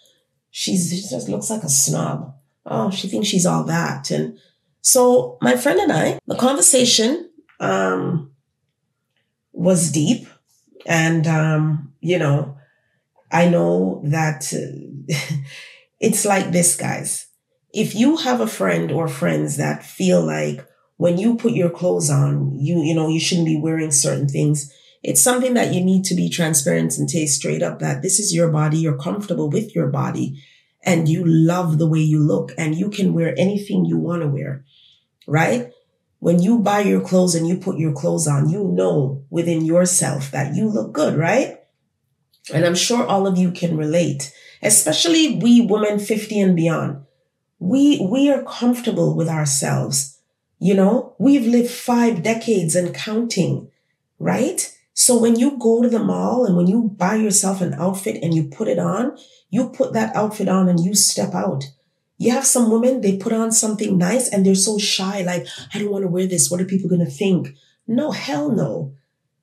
she's, 0.51 0.91
she 0.91 1.09
just 1.09 1.29
looks 1.29 1.51
like 1.51 1.63
a 1.63 1.69
snob. 1.69 2.35
Oh, 2.67 2.91
she 2.91 3.09
thinks 3.09 3.29
she's 3.29 3.47
all 3.47 3.65
that. 3.65 4.11
And 4.11 4.39
so 4.83 5.39
my 5.41 5.57
friend 5.57 5.81
and 5.81 5.93
I, 5.93 6.19
the 6.27 6.37
conversation 6.37 7.31
um, 7.61 8.33
was 9.53 9.93
deep, 9.93 10.27
and 10.87 11.27
um, 11.27 11.93
you 12.01 12.19
know, 12.19 12.57
I 13.31 13.49
know 13.49 14.03
that 14.05 14.53
uh, 14.53 15.15
it's 16.01 16.25
like 16.25 16.51
this, 16.51 16.77
guys. 16.77 17.29
If 17.73 17.95
you 17.95 18.19
have 18.19 18.41
a 18.41 18.47
friend 18.47 18.91
or 18.93 19.09
friends 19.09 19.57
that 19.57 19.85
feel 19.85 20.25
like 20.25 20.67
when 20.97 21.19
you 21.19 21.37
put 21.37 21.53
your 21.53 21.71
clothes 21.71 22.11
on, 22.11 22.59
you 22.59 22.83
you 22.83 22.95
know 22.95 23.09
you 23.09 23.21
shouldn't 23.21 23.47
be 23.47 23.61
wearing 23.61 23.91
certain 23.91 24.29
things. 24.29 24.73
It's 25.03 25.23
something 25.23 25.55
that 25.55 25.75
you 25.75 25.85
need 25.85 26.05
to 26.05 26.15
be 26.15 26.29
transparent 26.29 26.97
and 26.97 27.11
say 27.11 27.27
straight 27.27 27.63
up 27.63 27.81
that 27.81 28.03
this 28.03 28.21
is 28.21 28.35
your 28.35 28.51
body. 28.51 28.79
You're 28.79 28.97
comfortable 28.99 29.51
with 29.51 29.75
your 29.75 29.89
body 29.89 30.41
and 30.85 31.09
you 31.09 31.25
love 31.25 31.79
the 31.79 31.89
way 31.89 32.01
you 32.01 32.21
look 32.21 32.53
and 32.57 32.75
you 32.75 32.89
can 32.89 33.13
wear 33.13 33.35
anything 33.37 33.85
you 33.85 33.99
want 33.99 34.23
to 34.23 34.29
wear 34.29 34.65
right? 35.27 35.73
When 36.19 36.41
you 36.41 36.61
buy 36.61 36.81
your 36.81 37.01
clothes 37.01 37.35
and 37.35 37.49
you 37.49 37.57
put 37.57 37.79
your 37.79 37.93
clothes 37.93 38.29
on, 38.29 38.49
you 38.49 38.65
know 38.65 39.25
within 39.31 39.65
yourself 39.65 40.31
that 40.31 40.55
you 40.55 40.69
look 40.69 40.93
good, 40.93 41.17
right? 41.17 41.59
And 42.53 42.65
I'm 42.65 42.75
sure 42.75 43.05
all 43.05 43.27
of 43.27 43.39
you 43.39 43.51
can 43.51 43.77
relate, 43.77 44.33
especially 44.63 45.37
we 45.37 45.61
women 45.61 45.99
50 45.99 46.41
and 46.41 46.57
beyond. 46.57 47.05
We, 47.63 48.01
we 48.01 48.29
are 48.29 48.43
comfortable 48.43 49.15
with 49.15 49.29
ourselves. 49.29 50.19
You 50.59 50.75
know, 50.75 51.15
we've 51.19 51.47
lived 51.47 51.71
five 51.71 52.21
decades 52.21 52.75
and 52.75 52.93
counting, 52.93 53.71
right? 54.19 54.77
So 54.95 55.17
when 55.17 55.39
you 55.39 55.57
go 55.59 55.81
to 55.81 55.89
the 55.89 56.03
mall 56.03 56.45
and 56.45 56.57
when 56.57 56.67
you 56.67 56.93
buy 56.97 57.15
yourself 57.15 57.61
an 57.61 57.75
outfit 57.75 58.21
and 58.21 58.35
you 58.35 58.45
put 58.49 58.67
it 58.67 58.81
on, 58.81 59.17
you 59.49 59.69
put 59.69 59.93
that 59.93 60.15
outfit 60.17 60.49
on 60.49 60.69
and 60.69 60.81
you 60.81 60.97
step 60.97 61.35
out. 61.35 61.63
You 62.19 62.33
have 62.33 62.45
some 62.47 62.69
women, 62.69 63.01
they 63.01 63.17
put 63.17 63.33
on 63.33 63.53
something 63.53 63.97
nice 63.97 64.29
and 64.29 64.45
they're 64.45 64.57
so 64.57 64.77
shy, 64.77 65.23
like, 65.23 65.47
I 65.73 65.79
don't 65.79 65.93
want 65.93 66.03
to 66.03 66.09
wear 66.09 66.27
this. 66.27 66.51
What 66.51 66.61
are 66.61 66.65
people 66.65 66.89
going 66.89 67.05
to 67.05 67.11
think? 67.11 67.55
No, 67.87 68.11
hell 68.11 68.51
no. 68.51 68.93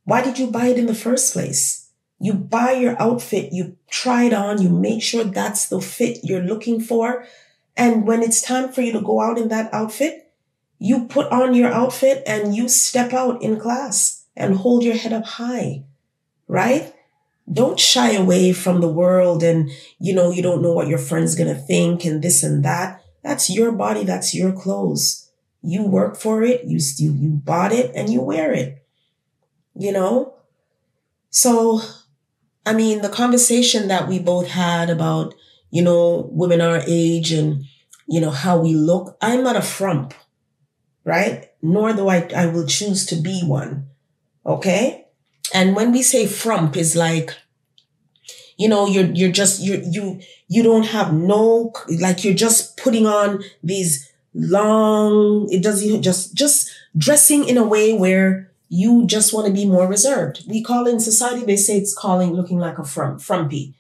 Why 0.04 0.22
did 0.22 0.38
you 0.38 0.48
buy 0.48 0.68
it 0.68 0.78
in 0.78 0.88
the 0.88 0.94
first 0.94 1.32
place? 1.32 1.90
You 2.20 2.34
buy 2.34 2.74
your 2.74 3.02
outfit, 3.02 3.54
you 3.54 3.78
try 3.90 4.24
it 4.24 4.34
on, 4.34 4.62
you 4.62 4.68
make 4.68 5.02
sure 5.02 5.24
that's 5.24 5.70
the 5.70 5.80
fit 5.80 6.20
you're 6.24 6.42
looking 6.42 6.82
for. 6.82 7.26
And 7.76 8.06
when 8.06 8.22
it's 8.22 8.42
time 8.42 8.72
for 8.72 8.82
you 8.82 8.92
to 8.94 9.02
go 9.02 9.22
out 9.22 9.38
in 9.38 9.48
that 9.50 9.74
outfit, 9.74 10.32
you 10.80 11.06
put 11.06 11.32
on 11.32 11.54
your 11.54 11.72
outfit 11.72 12.24
and 12.26 12.56
you 12.56 12.70
step 12.70 13.14
out 13.14 13.42
in 13.42 13.60
class 13.60 14.26
and 14.36 14.56
hold 14.56 14.84
your 14.84 14.96
head 14.96 15.14
up 15.14 15.26
high, 15.26 15.84
right? 16.48 16.94
Don't 17.52 17.80
shy 17.80 18.12
away 18.12 18.54
from 18.54 18.80
the 18.80 18.88
world 18.88 19.44
and, 19.44 19.70
you 20.00 20.14
know, 20.14 20.32
you 20.32 20.42
don't 20.42 20.62
know 20.62 20.74
what 20.74 20.88
your 20.88 21.00
friend's 21.00 21.36
going 21.36 21.54
to 21.54 21.60
think 21.60 22.06
and 22.06 22.22
this 22.22 22.44
and 22.44 22.64
that. 22.64 23.04
That's 23.24 23.50
your 23.50 23.72
body. 23.72 24.04
That's 24.04 24.34
your 24.34 24.54
clothes. 24.54 25.30
You 25.62 25.84
work 25.86 26.16
for 26.16 26.44
it. 26.44 26.64
You, 26.66 26.80
you, 26.98 27.14
you 27.14 27.30
bought 27.30 27.74
it 27.74 27.92
and 27.94 28.10
you 28.10 28.22
wear 28.22 28.54
it, 28.54 28.86
you 29.76 29.92
know? 29.92 30.36
So, 31.30 31.82
I 32.66 32.74
mean, 32.74 33.02
the 33.02 33.10
conversation 33.10 33.88
that 33.90 34.08
we 34.08 34.20
both 34.20 34.48
had 34.48 34.90
about, 34.90 35.34
you 35.72 35.82
know, 35.82 36.30
women 36.32 36.62
our 36.62 36.82
age 36.88 37.32
and, 37.32 37.66
you 38.08 38.20
know, 38.20 38.32
how 38.32 38.60
we 38.60 38.74
look. 38.74 39.18
I'm 39.22 39.44
not 39.44 39.56
a 39.56 39.62
frump, 39.62 40.14
right? 41.04 41.50
Nor 41.62 41.94
do 41.94 42.08
I, 42.08 42.28
I 42.36 42.48
will 42.48 42.66
choose 42.66 43.06
to 43.08 43.16
be 43.16 43.42
one. 43.44 43.88
Okay. 44.46 45.06
And 45.54 45.76
when 45.76 45.92
we 45.92 46.02
say 46.02 46.28
frump 46.28 46.76
is 46.76 46.96
like, 46.96 47.36
you 48.58 48.68
know, 48.68 48.88
you're, 48.88 49.12
you're 49.12 49.32
just, 49.32 49.62
you 49.62 49.82
you, 49.86 50.20
you 50.48 50.64
don't 50.64 50.88
have 50.88 51.14
no, 51.14 51.72
like 52.00 52.24
you're 52.24 52.34
just 52.34 52.78
putting 52.78 53.06
on 53.06 53.44
these 53.64 54.12
long, 54.34 55.48
it 55.52 55.64
doesn't 55.64 56.02
just, 56.02 56.36
just 56.36 56.70
dressing 56.98 57.48
in 57.48 57.58
a 57.58 57.66
way 57.66 57.94
where 57.94 58.52
you 58.68 59.06
just 59.08 59.34
want 59.34 59.48
to 59.48 59.54
be 59.54 59.66
more 59.66 59.88
reserved. 59.88 60.44
We 60.48 60.62
call 60.62 60.88
in 60.88 61.00
society, 61.00 61.46
they 61.46 61.56
say 61.56 61.78
it's 61.78 61.96
calling 61.96 62.34
looking 62.34 62.60
like 62.60 62.78
a 62.78 62.84
frump, 62.84 63.22
frumpy 63.22 63.76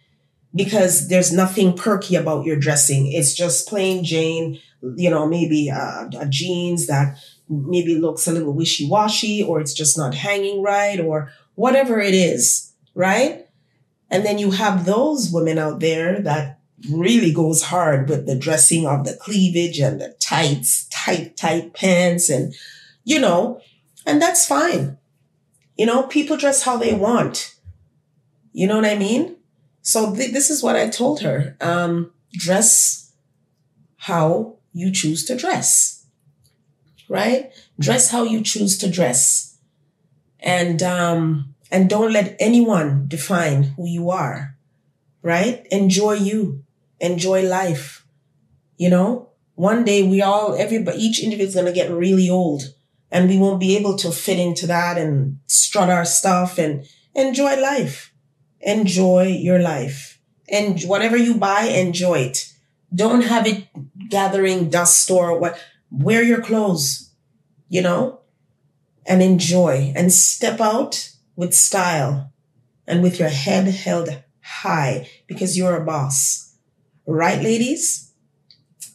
because 0.55 1.07
there's 1.07 1.31
nothing 1.31 1.75
perky 1.75 2.15
about 2.15 2.45
your 2.45 2.55
dressing. 2.55 3.11
It's 3.11 3.33
just 3.33 3.67
plain 3.67 4.03
Jane, 4.03 4.59
you 4.95 5.09
know, 5.09 5.27
maybe 5.27 5.69
uh, 5.69 6.09
a 6.19 6.27
jeans 6.27 6.87
that 6.87 7.17
maybe 7.47 7.95
looks 7.95 8.27
a 8.27 8.31
little 8.31 8.53
wishy 8.53 8.87
washy 8.87 9.43
or 9.43 9.59
it's 9.59 9.73
just 9.73 9.97
not 9.97 10.13
hanging 10.13 10.61
right 10.61 10.99
or 10.99 11.31
whatever 11.55 11.99
it 11.99 12.13
is, 12.13 12.73
right? 12.93 13.47
And 14.09 14.25
then 14.25 14.39
you 14.39 14.51
have 14.51 14.85
those 14.85 15.31
women 15.31 15.57
out 15.57 15.79
there 15.79 16.21
that 16.21 16.59
really 16.89 17.33
goes 17.33 17.63
hard 17.63 18.09
with 18.09 18.25
the 18.25 18.37
dressing 18.37 18.87
of 18.87 19.05
the 19.05 19.15
cleavage 19.15 19.79
and 19.79 19.99
the 19.99 20.15
tights, 20.19 20.87
tight, 20.89 21.35
tight 21.37 21.73
pants 21.73 22.29
and, 22.29 22.55
you 23.03 23.19
know, 23.19 23.61
and 24.05 24.21
that's 24.21 24.45
fine. 24.45 24.97
You 25.77 25.85
know, 25.85 26.03
people 26.03 26.37
dress 26.37 26.63
how 26.63 26.77
they 26.77 26.93
want. 26.93 27.55
You 28.51 28.67
know 28.67 28.75
what 28.75 28.85
I 28.85 28.97
mean? 28.97 29.35
So 29.89 30.15
th- 30.15 30.33
this 30.33 30.49
is 30.49 30.61
what 30.61 30.75
I 30.75 30.89
told 30.89 31.21
her. 31.21 31.57
Um, 31.61 32.11
dress 32.31 33.13
how 33.97 34.57
you 34.71 34.91
choose 34.91 35.25
to 35.25 35.35
dress 35.35 35.99
right? 37.09 37.51
Dress 37.79 38.11
how 38.11 38.23
you 38.23 38.41
choose 38.41 38.77
to 38.77 38.89
dress. 38.89 39.57
And, 40.39 40.81
um, 40.81 41.55
and 41.69 41.89
don't 41.89 42.13
let 42.13 42.37
anyone 42.39 43.05
define 43.07 43.63
who 43.63 43.87
you 43.87 44.09
are, 44.11 44.55
right? 45.21 45.67
Enjoy 45.71 46.13
you. 46.13 46.63
Enjoy 47.01 47.41
life. 47.41 48.05
You 48.77 48.89
know, 48.89 49.29
one 49.55 49.83
day 49.83 50.03
we 50.03 50.21
all, 50.21 50.55
everybody, 50.55 50.99
each 50.99 51.21
individual 51.21 51.49
is 51.49 51.55
going 51.55 51.65
to 51.65 51.73
get 51.73 51.91
really 51.91 52.29
old 52.29 52.73
and 53.11 53.27
we 53.27 53.37
won't 53.37 53.59
be 53.59 53.75
able 53.75 53.97
to 53.97 54.11
fit 54.11 54.39
into 54.39 54.67
that 54.67 54.97
and 54.97 55.39
strut 55.47 55.89
our 55.89 56.05
stuff 56.05 56.57
and 56.57 56.85
enjoy 57.13 57.59
life. 57.59 58.13
Enjoy 58.61 59.23
your 59.23 59.59
life. 59.59 60.19
And 60.51 60.81
whatever 60.83 61.17
you 61.17 61.35
buy, 61.35 61.63
enjoy 61.63 62.19
it. 62.19 62.53
Don't 62.93 63.21
have 63.21 63.45
it 63.47 63.67
gathering 64.09 64.69
dust 64.69 65.09
or 65.11 65.37
what 65.39 65.59
wear 65.91 66.23
your 66.23 66.41
clothes, 66.41 67.11
you 67.67 67.81
know, 67.81 68.21
and 69.05 69.21
enjoy 69.21 69.93
and 69.95 70.11
step 70.11 70.59
out 70.59 71.11
with 71.35 71.53
style 71.53 72.31
and 72.87 73.03
with 73.03 73.19
your 73.19 73.29
head 73.29 73.67
held 73.67 74.09
high 74.41 75.07
because 75.27 75.57
you're 75.57 75.77
a 75.77 75.85
boss. 75.85 76.55
Right, 77.05 77.41
ladies? 77.41 78.13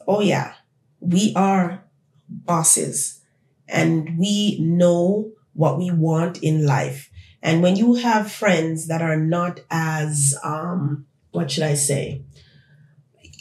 Oh, 0.06 0.20
yeah. 0.20 0.54
We 1.00 1.32
are 1.36 1.84
bosses 2.28 3.20
and 3.68 4.18
we 4.18 4.58
know 4.60 5.32
what 5.54 5.78
we 5.78 5.90
want 5.90 6.42
in 6.42 6.66
life. 6.66 7.10
And 7.44 7.62
when 7.62 7.76
you 7.76 7.94
have 7.94 8.32
friends 8.32 8.88
that 8.88 9.02
are 9.02 9.16
not 9.16 9.60
as, 9.70 10.34
um, 10.42 11.06
what 11.30 11.52
should 11.52 11.62
I 11.62 11.74
say? 11.74 12.24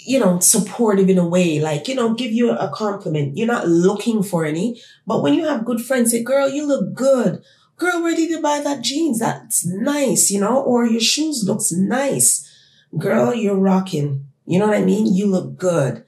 you 0.06 0.20
know, 0.20 0.40
supportive 0.40 1.10
in 1.10 1.18
a 1.18 1.28
way, 1.28 1.60
like, 1.60 1.88
you 1.88 1.96
know, 1.96 2.14
give 2.14 2.32
you 2.32 2.52
a 2.52 2.70
compliment. 2.70 3.38
You're 3.38 3.48
not 3.48 3.68
looking 3.68 4.22
for 4.22 4.46
any, 4.46 4.82
but 5.08 5.22
when 5.22 5.34
you 5.34 5.46
have 5.46 5.66
good 5.66 5.82
friends 5.82 6.12
say, 6.12 6.24
girl, 6.24 6.50
you 6.50 6.66
look 6.66 6.94
good. 6.94 7.44
Girl, 7.78 8.02
where 8.02 8.16
did 8.16 8.30
you 8.30 8.42
buy 8.42 8.60
that 8.62 8.82
jeans? 8.82 9.20
That's 9.20 9.66
nice, 9.66 10.30
you 10.30 10.40
know, 10.40 10.62
or 10.62 10.86
your 10.86 11.02
shoes 11.02 11.44
looks 11.48 11.72
nice. 11.72 12.50
Girl, 12.98 13.34
you're 13.34 13.56
rocking. 13.56 14.26
You 14.46 14.60
know 14.60 14.68
what 14.68 14.78
I 14.78 14.84
mean? 14.84 15.14
You 15.14 15.28
look 15.28 15.58
good. 15.58 16.04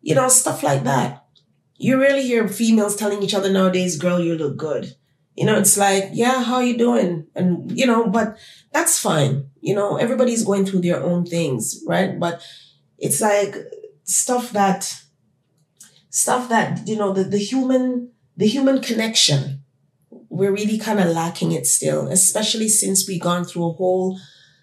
You 0.00 0.14
know, 0.14 0.28
stuff 0.28 0.62
like 0.62 0.84
that. 0.84 1.24
You 1.76 2.00
rarely 2.00 2.22
hear 2.22 2.46
females 2.48 2.96
telling 2.96 3.22
each 3.22 3.34
other 3.34 3.50
nowadays, 3.50 3.98
girl, 3.98 4.20
you 4.20 4.36
look 4.36 4.56
good. 4.56 4.94
You 5.36 5.46
know, 5.46 5.58
it's 5.58 5.78
like, 5.78 6.10
yeah, 6.12 6.42
how 6.42 6.60
you 6.60 6.76
doing? 6.76 7.26
And, 7.34 7.70
you 7.76 7.86
know, 7.86 8.08
but 8.08 8.36
that's 8.72 8.98
fine. 8.98 9.48
You 9.60 9.74
know, 9.74 9.96
everybody's 9.96 10.44
going 10.44 10.66
through 10.66 10.80
their 10.80 11.02
own 11.02 11.24
things, 11.24 11.82
right? 11.86 12.18
But 12.18 12.42
it's 12.98 13.20
like 13.20 13.56
stuff 14.04 14.50
that 14.50 15.02
stuff 16.10 16.48
that 16.48 16.86
you 16.86 16.96
know 16.96 17.12
the, 17.12 17.24
the 17.24 17.38
human 17.38 18.10
the 18.36 18.46
human 18.46 18.80
connection 18.80 19.62
we're 20.28 20.52
really 20.52 20.78
kind 20.78 20.98
of 20.98 21.06
lacking 21.06 21.52
it 21.52 21.66
still 21.66 22.08
especially 22.08 22.68
since 22.68 23.06
we've 23.08 23.22
gone 23.22 23.44
through 23.44 23.64
a 23.64 23.72
whole 23.72 24.18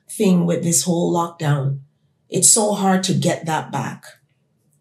thing 0.09 0.45
with 0.45 0.63
this 0.63 0.83
whole 0.83 1.13
lockdown 1.13 1.79
it's 2.29 2.49
so 2.49 2.73
hard 2.73 3.01
to 3.03 3.13
get 3.13 3.45
that 3.45 3.71
back 3.71 4.03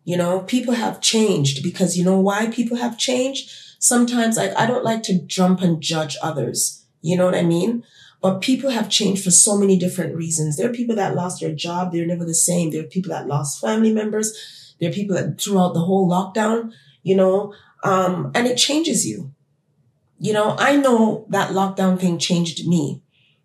you 0.05 0.17
know 0.17 0.41
people 0.41 0.75
have 0.75 1.01
changed 1.01 1.63
because 1.63 1.97
you 1.97 2.05
know 2.05 2.19
why 2.19 2.47
people 2.51 2.77
have 2.77 2.99
changed 2.99 3.51
sometimes 3.87 4.37
like 4.37 4.55
i 4.57 4.67
don't 4.67 4.85
like 4.85 5.03
to 5.03 5.21
jump 5.23 5.61
and 5.61 5.81
judge 5.81 6.17
others 6.23 6.85
you 7.03 7.17
know 7.17 7.25
what 7.25 7.35
i 7.35 7.43
mean 7.43 7.83
but 8.27 8.41
people 8.41 8.71
have 8.71 8.89
changed 8.89 9.23
for 9.23 9.31
so 9.31 9.57
many 9.57 9.79
different 9.79 10.17
reasons. 10.17 10.57
There 10.57 10.69
are 10.69 10.73
people 10.73 10.97
that 10.97 11.15
lost 11.15 11.41
their 11.41 11.55
job. 11.55 11.93
They're 11.93 12.05
never 12.05 12.25
the 12.25 12.35
same. 12.35 12.73
There 12.73 12.83
are 12.83 12.89
people 12.89 13.11
that 13.11 13.29
lost 13.29 13.61
family 13.61 13.93
members. 13.93 14.75
There 14.81 14.91
are 14.91 14.93
people 14.93 15.15
that 15.15 15.41
throughout 15.41 15.75
the 15.75 15.81
whole 15.81 16.11
lockdown, 16.11 16.73
you 17.05 17.15
know, 17.15 17.55
um, 17.85 18.33
and 18.35 18.49
it 18.49 18.57
changes 18.57 19.07
you. 19.07 19.33
You 20.19 20.33
know, 20.33 20.57
I 20.59 20.77
know 20.77 21.27
that 21.29 21.53
lockdown 21.53 22.01
thing 22.01 22.19
changed 22.19 22.67
me, 22.67 23.01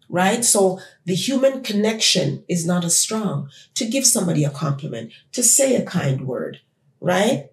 right? 0.10 0.43
So 0.43 0.79
the 1.05 1.13
human 1.13 1.62
connection 1.62 2.43
is 2.50 2.65
not 2.65 2.83
as 2.83 2.98
strong 2.98 3.51
to 3.75 3.86
give 3.86 4.07
somebody 4.07 4.43
a 4.43 4.50
compliment, 4.50 5.12
to 5.33 5.43
say 5.43 5.75
a 5.75 5.86
kind 5.86 6.25
word, 6.25 6.62
right? 7.00 7.50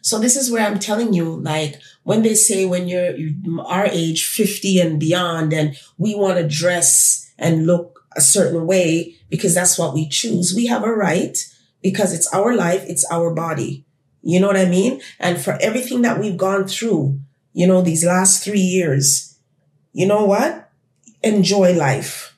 So 0.00 0.18
this 0.18 0.36
is 0.36 0.50
where 0.50 0.66
I'm 0.66 0.78
telling 0.78 1.12
you, 1.12 1.40
like 1.40 1.80
when 2.04 2.22
they 2.22 2.34
say 2.34 2.64
when 2.64 2.88
you're, 2.88 3.14
you're 3.16 3.62
our 3.62 3.86
age, 3.86 4.26
50 4.26 4.80
and 4.80 5.00
beyond, 5.00 5.52
and 5.52 5.76
we 5.98 6.14
want 6.14 6.38
to 6.38 6.48
dress 6.48 7.30
and 7.38 7.66
look 7.66 8.06
a 8.16 8.20
certain 8.20 8.66
way 8.66 9.14
because 9.28 9.54
that's 9.54 9.78
what 9.78 9.94
we 9.94 10.08
choose. 10.08 10.54
We 10.54 10.66
have 10.66 10.84
a 10.84 10.92
right 10.92 11.36
because 11.82 12.12
it's 12.12 12.32
our 12.34 12.54
life. 12.54 12.84
It's 12.86 13.06
our 13.10 13.34
body. 13.34 13.84
You 14.22 14.40
know 14.40 14.46
what 14.46 14.56
I 14.56 14.64
mean? 14.64 15.00
And 15.20 15.40
for 15.40 15.56
everything 15.60 16.02
that 16.02 16.18
we've 16.18 16.36
gone 16.36 16.66
through, 16.66 17.20
you 17.52 17.66
know, 17.66 17.82
these 17.82 18.04
last 18.04 18.42
three 18.42 18.60
years, 18.60 19.38
you 19.92 20.06
know 20.06 20.24
what? 20.24 20.70
Enjoy 21.22 21.72
life. 21.72 22.36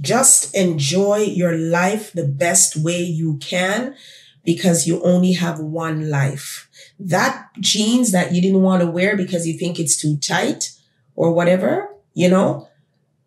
Just 0.00 0.54
enjoy 0.54 1.18
your 1.18 1.56
life 1.56 2.12
the 2.12 2.26
best 2.26 2.76
way 2.76 3.00
you 3.00 3.38
can 3.38 3.96
because 4.44 4.86
you 4.86 5.02
only 5.02 5.32
have 5.32 5.58
one 5.58 6.08
life 6.08 6.67
that 6.98 7.48
jeans 7.60 8.12
that 8.12 8.32
you 8.32 8.42
didn't 8.42 8.62
want 8.62 8.82
to 8.82 8.90
wear 8.90 9.16
because 9.16 9.46
you 9.46 9.58
think 9.58 9.78
it's 9.78 9.96
too 9.96 10.16
tight 10.16 10.72
or 11.14 11.32
whatever, 11.32 11.88
you 12.14 12.28
know, 12.28 12.68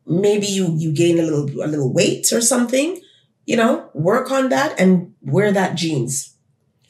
maybe 0.05 0.45
you, 0.45 0.73
you 0.75 0.91
gain 0.91 1.19
a 1.19 1.23
little, 1.23 1.45
a 1.63 1.67
little 1.67 1.93
weight 1.93 2.31
or 2.33 2.41
something, 2.41 3.01
you 3.45 3.55
know, 3.55 3.89
work 3.93 4.31
on 4.31 4.49
that 4.49 4.77
and 4.79 5.13
wear 5.21 5.51
that 5.51 5.75
jeans. 5.75 6.35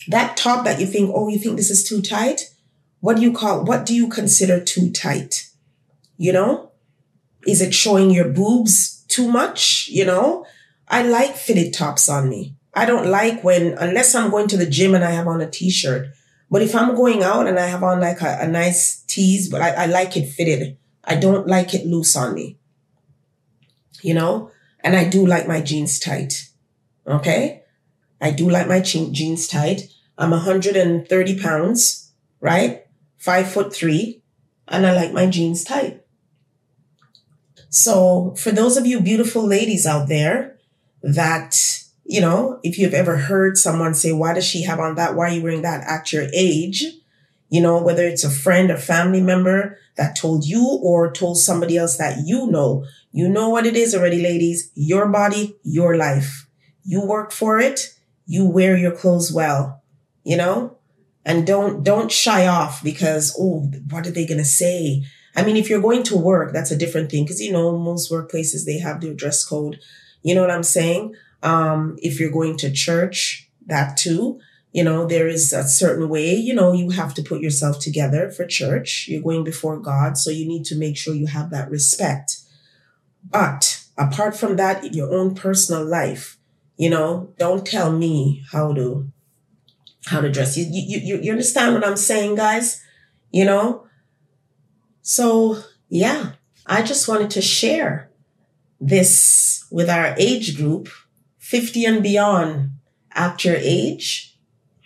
That 0.08 0.36
top 0.36 0.66
that 0.66 0.80
you 0.80 0.88
think, 0.88 1.12
oh, 1.14 1.28
you 1.28 1.38
think 1.38 1.58
this 1.58 1.70
is 1.70 1.88
too 1.88 2.02
tight? 2.02 2.54
What 3.00 3.18
do 3.18 3.22
you 3.22 3.32
call, 3.32 3.64
what 3.64 3.86
do 3.86 3.94
you 3.94 4.08
consider 4.08 4.60
too 4.60 4.92
tight? 4.92 5.50
You 6.18 6.34
know, 6.34 6.72
is 7.48 7.62
it 7.62 7.74
showing 7.74 8.12
your 8.12 8.30
boobs 8.30 9.06
too 9.08 9.28
much? 9.28 9.88
You 9.90 10.06
know, 10.06 10.46
I 10.88 11.04
like 11.04 11.36
fitted 11.36 11.74
tops 11.74 12.10
on 12.10 12.30
me. 12.30 12.56
I 12.74 12.86
don't 12.86 13.08
like 13.08 13.44
when, 13.44 13.74
unless 13.78 14.16
I'm 14.16 14.32
going 14.32 14.48
to 14.50 14.58
the 14.58 14.66
gym 14.66 14.96
and 14.96 15.04
I 15.04 15.12
have 15.12 15.28
on 15.28 15.42
a 15.42 15.50
t-shirt, 15.50 16.08
but 16.51 16.62
if 16.62 16.75
I'm 16.75 16.96
going 16.96 17.24
out 17.24 17.48
and 17.48 17.58
I 17.58 17.65
have 17.65 17.81
on 17.81 18.01
like 18.01 18.22
a, 18.22 18.39
a 18.41 18.48
nice 18.48 19.01
tease, 19.08 19.50
but 19.50 19.62
I, 19.62 19.70
I 19.70 19.86
like 19.88 20.15
it 20.15 20.27
fitted 20.27 20.77
I 21.03 21.15
don't 21.15 21.48
like 21.48 21.74
it 21.74 21.86
loose 21.86 22.15
on 22.15 22.34
me. 22.34 22.58
You 24.01 24.13
know? 24.13 24.51
And 24.84 24.96
I 24.96 25.08
do 25.08 25.25
like 25.25 25.48
my 25.48 25.62
jeans 25.62 26.00
tight. 26.00 26.50
Okay? 27.08 27.63
I 28.20 28.31
do 28.31 28.50
like 28.50 28.67
my 28.67 28.79
jeans 28.79 29.48
tight. 29.48 29.91
I'm 30.17 30.31
130 30.31 31.39
pounds, 31.39 32.12
right? 32.39 32.86
Five 33.17 33.51
foot 33.51 33.74
three. 33.74 34.22
And 34.67 34.86
I 34.86 34.93
like 34.93 35.12
my 35.12 35.27
jeans 35.27 35.63
tight. 35.63 36.03
So 37.70 38.36
for 38.38 38.51
those 38.51 38.77
of 38.77 38.86
you 38.86 39.00
beautiful 39.00 39.46
ladies 39.46 39.86
out 39.86 40.08
there 40.08 40.58
that, 41.01 41.81
you 42.12 42.20
know, 42.20 42.60
if 42.62 42.77
you've 42.77 42.94
ever 42.94 43.15
heard 43.15 43.58
someone 43.58 43.94
say, 43.94 44.12
why 44.12 44.34
does 44.34 44.44
she 44.46 44.63
have 44.63 44.82
on 44.82 44.96
that? 44.96 45.15
Why 45.15 45.30
are 45.30 45.34
you 45.34 45.41
wearing 45.41 45.62
that 45.62 45.88
at 45.88 46.12
your 46.12 46.27
age? 46.34 46.84
You 47.48 47.62
know, 47.62 47.82
whether 47.82 48.06
it's 48.06 48.25
a 48.25 48.30
friend 48.30 48.70
or 48.70 48.75
family 48.75 49.22
member 49.22 49.77
that 49.96 50.18
told 50.18 50.44
you 50.44 50.77
or 50.84 51.10
told 51.10 51.38
somebody 51.38 51.77
else 51.77 51.96
that 51.96 52.25
you 52.25 52.48
know, 52.51 52.84
you 53.13 53.30
know 53.30 53.48
what 53.48 53.65
it 53.65 53.77
is 53.77 53.96
already, 53.96 54.22
ladies. 54.22 54.72
Your 54.75 55.08
body, 55.08 55.56
your 55.63 55.96
life. 55.96 56.50
You 56.84 57.06
work 57.06 57.32
for 57.32 57.60
it. 57.60 57.96
You 58.25 58.46
wear 58.46 58.75
your 58.75 58.91
clothes 58.91 59.32
well, 59.32 59.82
you 60.25 60.36
know, 60.36 60.75
and 61.24 61.48
don't, 61.48 61.82
don't 61.82 62.12
shy 62.12 62.46
off 62.46 62.84
because, 62.84 63.34
oh, 63.39 63.72
what 63.89 64.06
are 64.06 64.12
they 64.12 64.27
going 64.27 64.38
to 64.38 64.44
say? 64.44 65.06
I 65.34 65.46
mean, 65.46 65.56
if 65.56 65.70
you're 65.70 65.80
going 65.80 66.03
to 66.03 66.18
work, 66.18 66.51
that's 66.51 66.72
a 66.72 66.77
different 66.77 67.10
thing 67.10 67.24
because, 67.24 67.39
you 67.39 67.53
know, 67.53 67.77
most 67.77 68.12
workplaces, 68.12 68.65
they 68.65 68.80
have 68.80 69.00
their 69.00 69.13
dress 69.13 69.46
code. 69.46 69.80
You 70.24 70.36
know 70.36 70.41
what 70.41 70.51
I'm 70.51 70.63
saying? 70.63 71.15
Um, 71.43 71.98
if 72.00 72.19
you're 72.19 72.31
going 72.31 72.57
to 72.57 72.71
church, 72.71 73.50
that 73.65 73.98
too, 73.98 74.39
you 74.71 74.83
know, 74.83 75.05
there 75.05 75.27
is 75.27 75.51
a 75.53 75.63
certain 75.63 76.07
way, 76.07 76.33
you 76.33 76.53
know, 76.53 76.71
you 76.71 76.91
have 76.91 77.13
to 77.15 77.24
put 77.24 77.41
yourself 77.41 77.79
together 77.79 78.29
for 78.29 78.45
church. 78.45 79.07
You're 79.07 79.21
going 79.21 79.43
before 79.43 79.77
God. 79.77 80.17
So 80.17 80.29
you 80.29 80.48
need 80.48 80.65
to 80.65 80.77
make 80.77 80.98
sure 80.98 81.13
you 81.13 81.27
have 81.27 81.50
that 81.50 81.69
respect. 81.69 82.38
But 83.29 83.83
apart 83.98 84.36
from 84.36 84.55
that, 84.55 84.93
your 84.93 85.13
own 85.13 85.36
personal 85.36 85.86
life, 85.86 86.38
you 86.77 86.89
know, 86.89 87.33
don't 87.38 87.65
tell 87.65 87.91
me 87.91 88.43
how 88.51 88.74
to, 88.74 89.12
how 90.05 90.21
to 90.21 90.31
dress. 90.31 90.57
You, 90.57 90.65
you, 90.69 91.00
you, 91.00 91.21
you 91.21 91.31
understand 91.31 91.75
what 91.75 91.86
I'm 91.86 91.98
saying, 91.98 92.36
guys? 92.36 92.81
You 93.31 93.45
know? 93.45 93.88
So 95.01 95.57
yeah, 95.89 96.31
I 96.65 96.81
just 96.81 97.07
wanted 97.07 97.29
to 97.31 97.41
share 97.41 98.10
this 98.79 99.65
with 99.69 99.89
our 99.89 100.15
age 100.17 100.55
group, 100.55 100.89
50 101.51 101.84
and 101.84 102.01
beyond. 102.01 102.72
Act 103.13 103.43
your 103.43 103.58
age. 103.58 104.38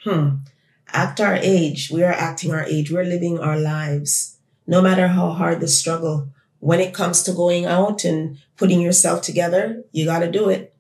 Hmm. 0.04 0.38
Act 0.88 1.22
our 1.22 1.36
age. 1.36 1.92
We 1.92 2.02
are 2.02 2.12
acting 2.12 2.52
our 2.52 2.64
age. 2.64 2.92
We're 2.92 3.04
living 3.04 3.38
our 3.38 3.60
lives. 3.60 4.40
No 4.66 4.82
matter 4.82 5.10
how 5.10 5.30
hard 5.30 5.60
the 5.60 5.68
struggle, 5.68 6.30
when 6.58 6.80
it 6.80 6.92
comes 6.92 7.22
to 7.22 7.34
going 7.34 7.68
out 7.68 8.04
and 8.04 8.40
putting 8.58 8.82
yourself 8.82 9.22
together, 9.22 9.84
you 9.92 10.06
got 10.06 10.22
to 10.22 10.32
do 10.32 10.50
it. 10.50 10.76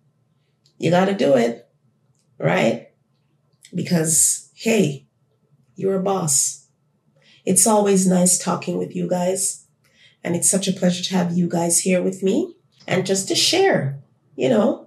You 0.79 0.89
got 0.89 1.05
to 1.05 1.13
do 1.13 1.35
it. 1.35 1.69
Right? 2.39 2.89
Because, 3.71 4.49
hey, 4.55 5.05
you're 5.75 5.99
a 5.99 6.03
boss. 6.03 6.65
It's 7.45 7.67
always 7.67 8.07
nice 8.07 8.39
talking 8.39 8.79
with 8.79 8.95
you 8.95 9.07
guys. 9.07 9.67
And 10.23 10.35
it's 10.35 10.49
such 10.49 10.67
a 10.67 10.73
pleasure 10.73 11.03
to 11.03 11.13
have 11.13 11.37
you 11.37 11.47
guys 11.47 11.81
here 11.81 12.01
with 12.01 12.23
me 12.23 12.55
and 12.87 13.05
just 13.05 13.27
to 13.27 13.35
share, 13.35 13.99
you 14.35 14.49
know, 14.49 14.84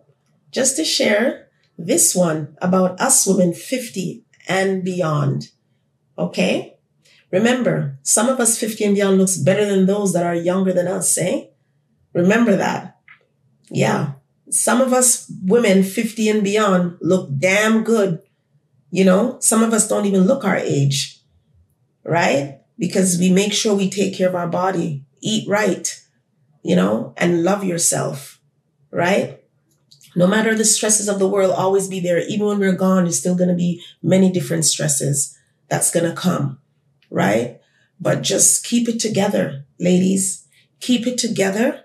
just 0.58 0.74
to 0.74 0.84
share 0.84 1.46
this 1.78 2.16
one 2.16 2.56
about 2.60 3.00
us 3.00 3.24
women 3.24 3.54
50 3.54 4.24
and 4.48 4.82
beyond. 4.82 5.50
Okay. 6.18 6.78
Remember, 7.30 7.96
some 8.02 8.28
of 8.28 8.40
us 8.40 8.58
50 8.58 8.82
and 8.86 8.94
beyond 8.96 9.18
looks 9.18 9.36
better 9.36 9.64
than 9.64 9.86
those 9.86 10.12
that 10.14 10.26
are 10.26 10.34
younger 10.34 10.72
than 10.72 10.88
us, 10.88 11.16
eh? 11.16 11.44
Remember 12.12 12.56
that. 12.56 12.98
Yeah. 13.70 14.14
Some 14.50 14.80
of 14.80 14.92
us 14.92 15.30
women 15.44 15.84
50 15.84 16.28
and 16.28 16.42
beyond 16.42 16.98
look 17.00 17.30
damn 17.38 17.84
good. 17.84 18.20
You 18.90 19.04
know, 19.04 19.36
some 19.38 19.62
of 19.62 19.72
us 19.72 19.86
don't 19.86 20.06
even 20.06 20.22
look 20.22 20.44
our 20.44 20.56
age, 20.56 21.20
right? 22.02 22.62
Because 22.76 23.16
we 23.16 23.30
make 23.30 23.52
sure 23.52 23.76
we 23.76 23.88
take 23.88 24.16
care 24.16 24.28
of 24.28 24.34
our 24.34 24.48
body, 24.48 25.04
eat 25.20 25.48
right, 25.48 25.86
you 26.64 26.74
know, 26.74 27.14
and 27.16 27.44
love 27.44 27.62
yourself, 27.62 28.40
right? 28.90 29.37
No 30.16 30.26
matter 30.26 30.54
the 30.54 30.64
stresses 30.64 31.08
of 31.08 31.18
the 31.18 31.28
world, 31.28 31.52
always 31.52 31.88
be 31.88 32.00
there. 32.00 32.18
Even 32.18 32.46
when 32.46 32.58
we're 32.58 32.72
gone, 32.72 33.04
there's 33.04 33.18
still 33.18 33.36
going 33.36 33.50
to 33.50 33.54
be 33.54 33.82
many 34.02 34.30
different 34.30 34.64
stresses 34.64 35.38
that's 35.68 35.90
going 35.90 36.08
to 36.08 36.16
come, 36.16 36.58
right? 37.10 37.60
But 38.00 38.22
just 38.22 38.64
keep 38.64 38.88
it 38.88 39.00
together, 39.00 39.64
ladies. 39.78 40.46
Keep 40.80 41.06
it 41.06 41.18
together. 41.18 41.84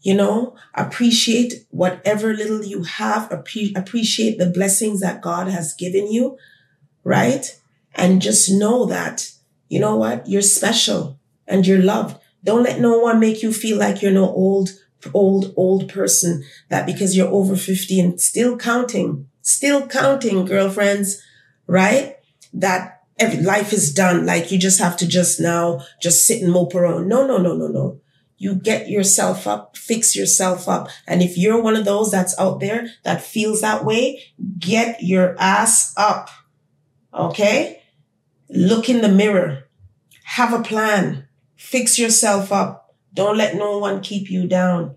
You 0.00 0.14
know, 0.14 0.56
appreciate 0.74 1.66
whatever 1.70 2.34
little 2.34 2.64
you 2.64 2.82
have. 2.82 3.30
appreciate 3.30 4.38
the 4.38 4.50
blessings 4.50 5.00
that 5.00 5.22
God 5.22 5.46
has 5.48 5.74
given 5.74 6.10
you, 6.10 6.36
right? 7.04 7.56
And 7.94 8.20
just 8.20 8.50
know 8.50 8.84
that, 8.86 9.30
you 9.68 9.78
know 9.78 9.96
what? 9.96 10.28
You're 10.28 10.42
special 10.42 11.20
and 11.46 11.66
you're 11.66 11.82
loved. 11.82 12.18
Don't 12.42 12.64
let 12.64 12.80
no 12.80 12.98
one 12.98 13.20
make 13.20 13.42
you 13.42 13.52
feel 13.52 13.78
like 13.78 14.02
you're 14.02 14.10
no 14.10 14.26
old, 14.26 14.70
old, 15.12 15.52
old 15.56 15.88
person 15.88 16.44
that 16.68 16.86
because 16.86 17.16
you're 17.16 17.28
over 17.28 17.56
50 17.56 18.00
and 18.00 18.20
still 18.20 18.56
counting, 18.56 19.28
still 19.40 19.86
counting, 19.86 20.44
girlfriends, 20.44 21.22
right? 21.66 22.16
That 22.52 23.02
every 23.18 23.42
life 23.42 23.72
is 23.72 23.92
done. 23.92 24.26
Like 24.26 24.50
you 24.50 24.58
just 24.58 24.80
have 24.80 24.96
to 24.98 25.08
just 25.08 25.40
now 25.40 25.80
just 26.00 26.26
sit 26.26 26.42
and 26.42 26.52
mope 26.52 26.74
around. 26.74 27.08
No, 27.08 27.26
no, 27.26 27.38
no, 27.38 27.56
no, 27.56 27.68
no. 27.68 28.00
You 28.38 28.56
get 28.56 28.88
yourself 28.88 29.46
up, 29.46 29.76
fix 29.76 30.16
yourself 30.16 30.68
up. 30.68 30.88
And 31.06 31.22
if 31.22 31.38
you're 31.38 31.62
one 31.62 31.76
of 31.76 31.84
those 31.84 32.10
that's 32.10 32.38
out 32.38 32.58
there 32.58 32.88
that 33.04 33.22
feels 33.22 33.60
that 33.60 33.84
way, 33.84 34.20
get 34.58 35.02
your 35.02 35.36
ass 35.38 35.94
up. 35.96 36.28
Okay? 37.14 37.82
Look 38.48 38.88
in 38.88 39.00
the 39.00 39.08
mirror. 39.08 39.68
Have 40.24 40.52
a 40.52 40.62
plan 40.62 41.28
Fix 41.62 41.96
yourself 41.96 42.50
up. 42.50 42.81
Don't 43.14 43.36
let 43.36 43.56
no 43.56 43.78
one 43.78 44.00
keep 44.00 44.30
you 44.30 44.46
down 44.46 44.96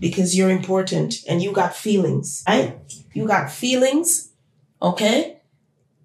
because 0.00 0.36
you're 0.36 0.50
important 0.50 1.16
and 1.28 1.42
you 1.42 1.52
got 1.52 1.74
feelings, 1.74 2.42
right? 2.46 2.78
You 3.14 3.26
got 3.26 3.50
feelings, 3.50 4.32
okay? 4.82 5.40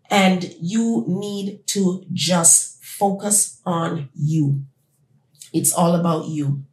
And 0.09 0.53
you 0.59 1.05
need 1.07 1.65
to 1.67 2.05
just 2.13 2.83
focus 2.83 3.59
on 3.65 4.09
you. 4.13 4.63
It's 5.53 5.73
all 5.73 5.95
about 5.95 6.27
you, 6.27 6.63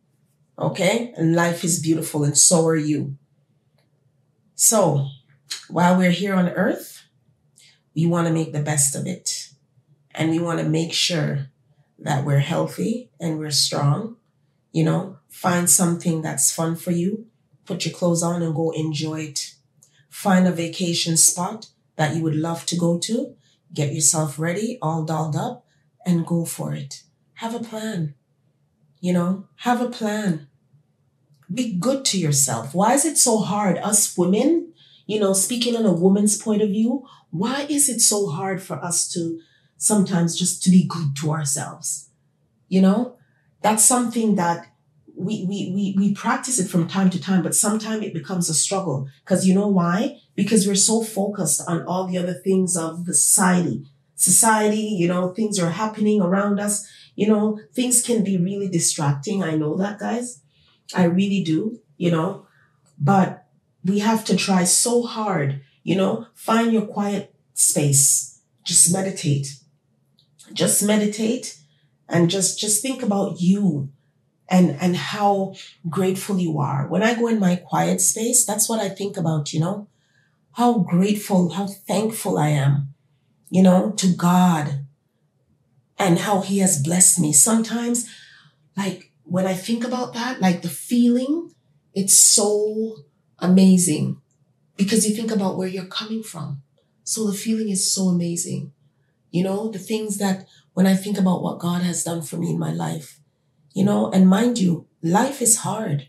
okay? 0.59 1.13
And 1.17 1.35
life 1.35 1.65
is 1.65 1.81
beautiful 1.81 2.25
and 2.25 2.37
so 2.37 2.67
are 2.67 2.77
you. 2.77 3.17
So 4.55 5.09
while 5.69 5.97
we're 5.97 6.11
here 6.11 6.35
on 6.35 6.51
earth, 6.51 7.05
we 7.95 8.07
want 8.07 8.29
to 8.29 8.35
make 8.35 8.53
the 8.53 8.63
best 8.63 8.95
of 8.95 9.07
it. 9.07 9.49
And 10.15 10.31
we 10.31 10.39
want 10.39 10.59
to 10.61 10.69
make 10.69 10.93
sure 10.93 11.49
that 11.99 12.25
we're 12.25 12.39
healthy 12.41 13.11
and 13.19 13.39
we're 13.39 13.51
strong. 13.51 14.18
You 14.79 14.85
know, 14.85 15.19
find 15.29 15.69
something 15.69 16.23
that's 16.23 16.53
fun 16.53 16.77
for 16.77 16.93
you. 16.93 17.27
Put 17.67 17.85
your 17.85 17.93
clothes 17.93 18.23
on 18.23 18.43
and 18.43 18.55
go 18.55 18.71
enjoy 18.71 19.23
it. 19.23 19.55
Find 20.09 20.47
a 20.47 20.53
vacation 20.53 21.17
spot 21.17 21.71
that 21.97 22.15
you 22.15 22.23
would 22.23 22.37
love 22.37 22.65
to 22.67 22.77
go 22.77 22.97
to. 23.01 23.35
Get 23.75 23.93
yourself 23.93 24.39
ready, 24.39 24.79
all 24.81 25.03
dolled 25.03 25.35
up, 25.35 25.67
and 26.07 26.25
go 26.25 26.45
for 26.45 26.75
it. 26.75 27.03
Have 27.43 27.57
a 27.57 27.59
plan. 27.59 28.15
You 29.01 29.15
know, 29.15 29.49
have 29.57 29.81
a 29.81 29.91
plan. 29.91 30.47
Be 31.53 31.77
good 31.77 32.05
to 32.05 32.17
yourself. 32.17 32.73
Why 32.73 32.95
is 32.95 33.05
it 33.05 33.19
so 33.19 33.39
hard? 33.39 33.79
Us 33.79 34.17
women, 34.17 34.73
you 35.07 35.19
know, 35.19 35.33
speaking 35.33 35.75
on 35.75 35.87
a 35.87 35.93
woman's 35.93 36.41
point 36.41 36.63
of 36.63 36.69
view, 36.69 37.05
why 37.31 37.67
is 37.69 37.89
it 37.89 37.99
so 37.99 38.29
hard 38.29 38.63
for 38.63 38.77
us 38.77 39.11
to 39.15 39.41
sometimes 39.77 40.39
just 40.39 40.63
to 40.63 40.71
be 40.71 40.87
good 40.87 41.17
to 41.17 41.33
ourselves. 41.33 42.11
You 42.69 42.83
know, 42.83 43.18
that's 43.63 43.85
something 43.85 44.37
that 44.37 44.67
we, 45.15 45.45
we, 45.49 45.73
we, 45.75 45.95
we 45.99 46.15
practice 46.15 46.59
it 46.59 46.69
from 46.69 46.87
time 46.87 47.11
to 47.11 47.21
time, 47.21 47.43
but 47.43 47.55
sometimes 47.55 48.05
it 48.05 48.15
becomes 48.15 48.49
a 48.49 48.55
struggle. 48.55 49.09
Cause 49.25 49.47
you 49.47 49.55
know 49.55 49.67
why? 49.67 50.21
Because 50.37 50.67
we're 50.67 50.77
so 50.77 51.03
focused 51.03 51.61
on 51.67 51.83
all 51.87 52.07
the 52.07 52.19
other 52.19 52.35
things 52.35 52.77
of 52.77 53.05
the 53.05 53.15
society. 53.15 53.85
Society, 54.15 54.77
you 54.77 55.09
know, 55.09 55.33
things 55.33 55.59
are 55.59 55.71
happening 55.71 56.21
around 56.21 56.61
us. 56.61 56.89
You 57.17 57.27
know, 57.27 57.61
things 57.73 58.01
can 58.01 58.23
be 58.23 58.37
really 58.37 58.69
distracting. 58.69 59.43
I 59.43 59.57
know 59.57 59.77
that, 59.77 59.99
guys. 59.99 60.41
I 60.95 61.05
really 61.05 61.43
do, 61.43 61.81
you 61.97 62.11
know, 62.11 62.47
but 62.99 63.47
we 63.85 63.99
have 63.99 64.25
to 64.27 64.37
try 64.37 64.65
so 64.65 65.03
hard, 65.03 65.61
you 65.83 65.97
know, 65.97 66.29
find 66.35 66.73
your 66.73 66.87
quiet 66.87 67.35
space. 67.55 68.41
Just 68.65 68.93
meditate 68.93 69.59
just 70.53 70.83
meditate 70.83 71.58
and 72.09 72.31
just 72.31 72.59
just 72.59 72.83
think 72.83 73.03
about 73.03 73.41
you 73.41 73.91
and 74.49 74.71
and 74.81 74.97
how 74.97 75.55
grateful 75.89 76.39
you 76.39 76.59
are 76.59 76.87
when 76.89 77.03
i 77.03 77.15
go 77.15 77.29
in 77.29 77.39
my 77.39 77.57
quiet 77.57 78.01
space 78.01 78.45
that's 78.45 78.69
what 78.69 78.81
i 78.81 78.89
think 78.89 79.17
about 79.17 79.53
you 79.53 79.61
know 79.61 79.89
how 80.53 80.79
grateful 80.79 81.51
how 81.51 81.67
thankful 81.67 82.39
i 82.39 82.49
am 82.49 82.95
you 83.51 83.63
know 83.63 83.93
to 83.93 84.15
god 84.15 84.85
and 85.99 86.21
how 86.21 86.41
he 86.41 86.59
has 86.59 86.83
blessed 86.83 87.19
me 87.19 87.33
sometimes 87.33 88.09
like 88.77 89.09
when 89.29 89.47
I 89.47 89.55
think 89.55 89.85
about 89.85 90.15
that, 90.15 90.41
like 90.41 90.63
the 90.63 90.69
feeling, 90.69 91.53
it's 91.95 92.19
so 92.19 92.97
amazing 93.39 94.21
because 94.77 95.07
you 95.07 95.15
think 95.15 95.31
about 95.31 95.57
where 95.57 95.69
you're 95.69 95.85
coming 95.85 96.23
from. 96.23 96.63
So 97.05 97.27
the 97.27 97.37
feeling 97.37 97.69
is 97.69 97.93
so 97.93 98.05
amazing. 98.09 98.73
You 99.31 99.45
know, 99.45 99.69
the 99.69 99.79
things 99.79 100.17
that 100.19 100.47
when 100.79 100.87
I 100.87 100.95
think 100.95 101.19
about 101.19 101.43
what 101.43 101.59
God 101.59 101.83
has 101.83 102.05
done 102.05 102.23
for 102.23 102.37
me 102.37 102.51
in 102.51 102.59
my 102.61 102.71
life, 102.71 103.19
you 103.75 103.83
know, 103.83 104.13
and 104.13 104.29
mind 104.29 104.61
you, 104.61 104.87
life 105.03 105.43
is 105.43 105.63
hard. 105.67 106.09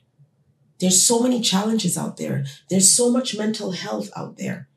There's 0.80 1.04
so 1.04 1.24
many 1.24 1.42
challenges 1.42 1.98
out 1.98 2.18
there. 2.18 2.46
There's 2.70 2.96
so 2.96 3.10
much 3.10 3.36
mental 3.36 3.72
health 3.72 4.12
out 4.16 4.38
there. 4.38 4.70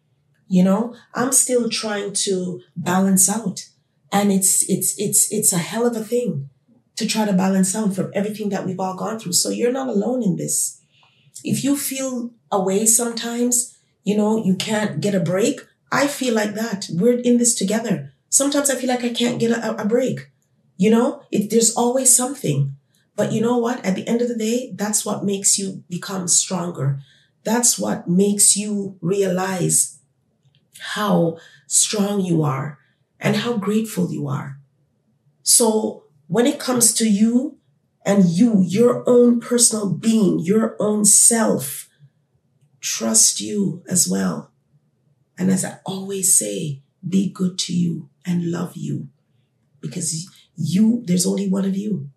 You 0.48 0.64
know, 0.64 0.96
I'm 1.14 1.30
still 1.30 1.68
trying 1.68 2.14
to 2.24 2.62
balance 2.74 3.28
out. 3.28 3.68
And 4.10 4.32
it's, 4.32 4.66
it's, 4.66 4.98
it's, 4.98 5.30
it's 5.30 5.52
a 5.52 5.58
hell 5.58 5.86
of 5.86 5.94
a 5.94 6.02
thing 6.02 6.48
to 6.96 7.06
try 7.06 7.26
to 7.26 7.34
balance 7.34 7.76
out 7.76 7.94
from 7.94 8.10
everything 8.14 8.48
that 8.48 8.64
we've 8.64 8.80
all 8.80 8.96
gone 8.96 9.18
through. 9.18 9.34
So 9.34 9.50
you're 9.50 9.72
not 9.72 9.88
alone 9.88 10.22
in 10.22 10.36
this. 10.36 10.80
If 11.44 11.62
you 11.62 11.76
feel 11.76 12.30
away 12.50 12.86
sometimes, 12.86 13.76
you 14.04 14.16
know, 14.16 14.42
you 14.42 14.56
can't 14.56 15.02
get 15.02 15.14
a 15.14 15.20
break. 15.20 15.60
I 15.92 16.06
feel 16.06 16.32
like 16.32 16.54
that. 16.54 16.86
We're 16.90 17.18
in 17.18 17.36
this 17.36 17.54
together. 17.54 18.14
Sometimes 18.32 18.70
I 18.70 18.76
feel 18.76 18.88
like 18.88 19.04
I 19.04 19.10
can't 19.10 19.38
get 19.38 19.50
a, 19.50 19.78
a 19.78 19.84
break. 19.84 20.30
You 20.78 20.88
know, 20.88 21.22
it, 21.30 21.50
there's 21.50 21.76
always 21.76 22.16
something. 22.16 22.74
But 23.14 23.30
you 23.30 23.42
know 23.42 23.58
what? 23.58 23.84
At 23.84 23.94
the 23.94 24.08
end 24.08 24.22
of 24.22 24.28
the 24.28 24.34
day, 24.34 24.72
that's 24.74 25.04
what 25.04 25.22
makes 25.22 25.58
you 25.58 25.84
become 25.90 26.26
stronger. 26.28 27.00
That's 27.44 27.78
what 27.78 28.08
makes 28.08 28.56
you 28.56 28.96
realize 29.02 29.98
how 30.96 31.36
strong 31.66 32.22
you 32.22 32.42
are 32.42 32.78
and 33.20 33.36
how 33.36 33.58
grateful 33.58 34.10
you 34.10 34.26
are. 34.28 34.58
So 35.42 36.04
when 36.26 36.46
it 36.46 36.58
comes 36.58 36.94
to 36.94 37.06
you 37.06 37.58
and 38.02 38.24
you, 38.24 38.64
your 38.66 39.04
own 39.06 39.40
personal 39.40 39.92
being, 39.92 40.38
your 40.38 40.74
own 40.80 41.04
self, 41.04 41.90
trust 42.80 43.42
you 43.42 43.82
as 43.86 44.08
well. 44.08 44.52
And 45.36 45.50
as 45.50 45.66
I 45.66 45.80
always 45.84 46.34
say, 46.34 46.80
be 47.06 47.30
good 47.30 47.58
to 47.58 47.72
you 47.72 48.08
and 48.24 48.50
love 48.50 48.76
you 48.76 49.08
because 49.80 50.28
you, 50.56 51.02
there's 51.06 51.26
only 51.26 51.48
one 51.48 51.64
of 51.64 51.76
you. 51.76 52.08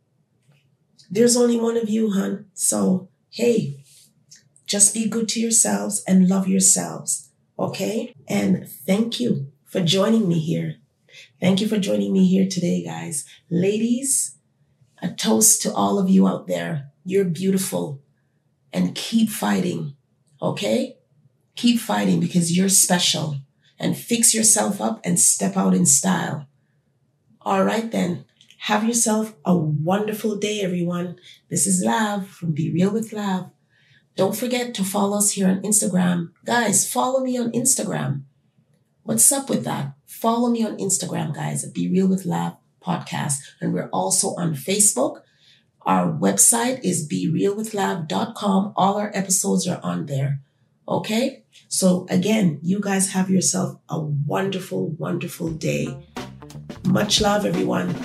There's 1.09 1.35
only 1.35 1.57
one 1.57 1.77
of 1.77 1.89
you, 1.89 2.11
hun. 2.11 2.45
So, 2.53 3.09
hey, 3.29 3.77
just 4.65 4.93
be 4.93 5.07
good 5.07 5.27
to 5.29 5.39
yourselves 5.39 6.03
and 6.07 6.27
love 6.27 6.47
yourselves. 6.47 7.29
Okay. 7.57 8.13
And 8.27 8.67
thank 8.67 9.19
you 9.19 9.51
for 9.65 9.81
joining 9.81 10.27
me 10.27 10.39
here. 10.39 10.77
Thank 11.39 11.61
you 11.61 11.67
for 11.67 11.77
joining 11.77 12.11
me 12.11 12.27
here 12.27 12.47
today, 12.49 12.83
guys. 12.83 13.25
Ladies, 13.49 14.37
a 15.01 15.09
toast 15.09 15.61
to 15.61 15.73
all 15.73 15.99
of 15.99 16.09
you 16.09 16.27
out 16.27 16.47
there. 16.47 16.91
You're 17.05 17.25
beautiful 17.25 18.01
and 18.73 18.95
keep 18.95 19.29
fighting. 19.29 19.95
Okay. 20.41 20.97
Keep 21.55 21.79
fighting 21.79 22.19
because 22.19 22.55
you're 22.55 22.69
special 22.69 23.37
and 23.79 23.97
fix 23.97 24.33
yourself 24.33 24.81
up 24.81 24.99
and 25.03 25.19
step 25.19 25.57
out 25.57 25.73
in 25.73 25.85
style. 25.85 26.47
All 27.41 27.63
right, 27.63 27.91
then. 27.91 28.25
Have 28.59 28.83
yourself 28.83 29.35
a 29.45 29.55
wonderful 29.55 30.37
day, 30.37 30.61
everyone. 30.61 31.17
This 31.49 31.67
is 31.67 31.83
Lav 31.85 32.27
from 32.27 32.53
Be 32.53 32.71
Real 32.71 32.91
with 32.91 33.13
Lav. 33.13 33.51
Don't 34.15 34.35
forget 34.35 34.73
to 34.73 34.83
follow 34.83 35.17
us 35.19 35.31
here 35.31 35.47
on 35.47 35.61
Instagram. 35.61 36.31
Guys, 36.45 36.91
follow 36.91 37.19
me 37.23 37.37
on 37.37 37.51
Instagram. 37.51 38.23
What's 39.03 39.31
up 39.31 39.49
with 39.51 39.65
that? 39.65 39.93
Follow 40.07 40.49
me 40.49 40.65
on 40.65 40.77
Instagram, 40.77 41.35
guys, 41.35 41.63
at 41.63 41.73
Be 41.73 41.87
Real 41.87 42.07
with 42.07 42.25
Lav 42.25 42.55
podcast. 42.83 43.35
And 43.61 43.73
we're 43.73 43.89
also 43.89 44.29
on 44.35 44.55
Facebook. 44.55 45.21
Our 45.81 46.11
website 46.11 46.83
is 46.83 47.07
berealwithlav.com. 47.07 48.73
All 48.75 48.97
our 48.97 49.11
episodes 49.13 49.67
are 49.67 49.79
on 49.83 50.07
there. 50.07 50.39
Okay. 50.87 51.44
So 51.67 52.05
again, 52.09 52.59
you 52.61 52.79
guys 52.79 53.11
have 53.11 53.29
yourself 53.29 53.79
a 53.89 53.99
wonderful, 53.99 54.89
wonderful 54.91 55.49
day. 55.49 55.95
Much 56.85 57.21
love, 57.21 57.45
everyone. 57.45 57.95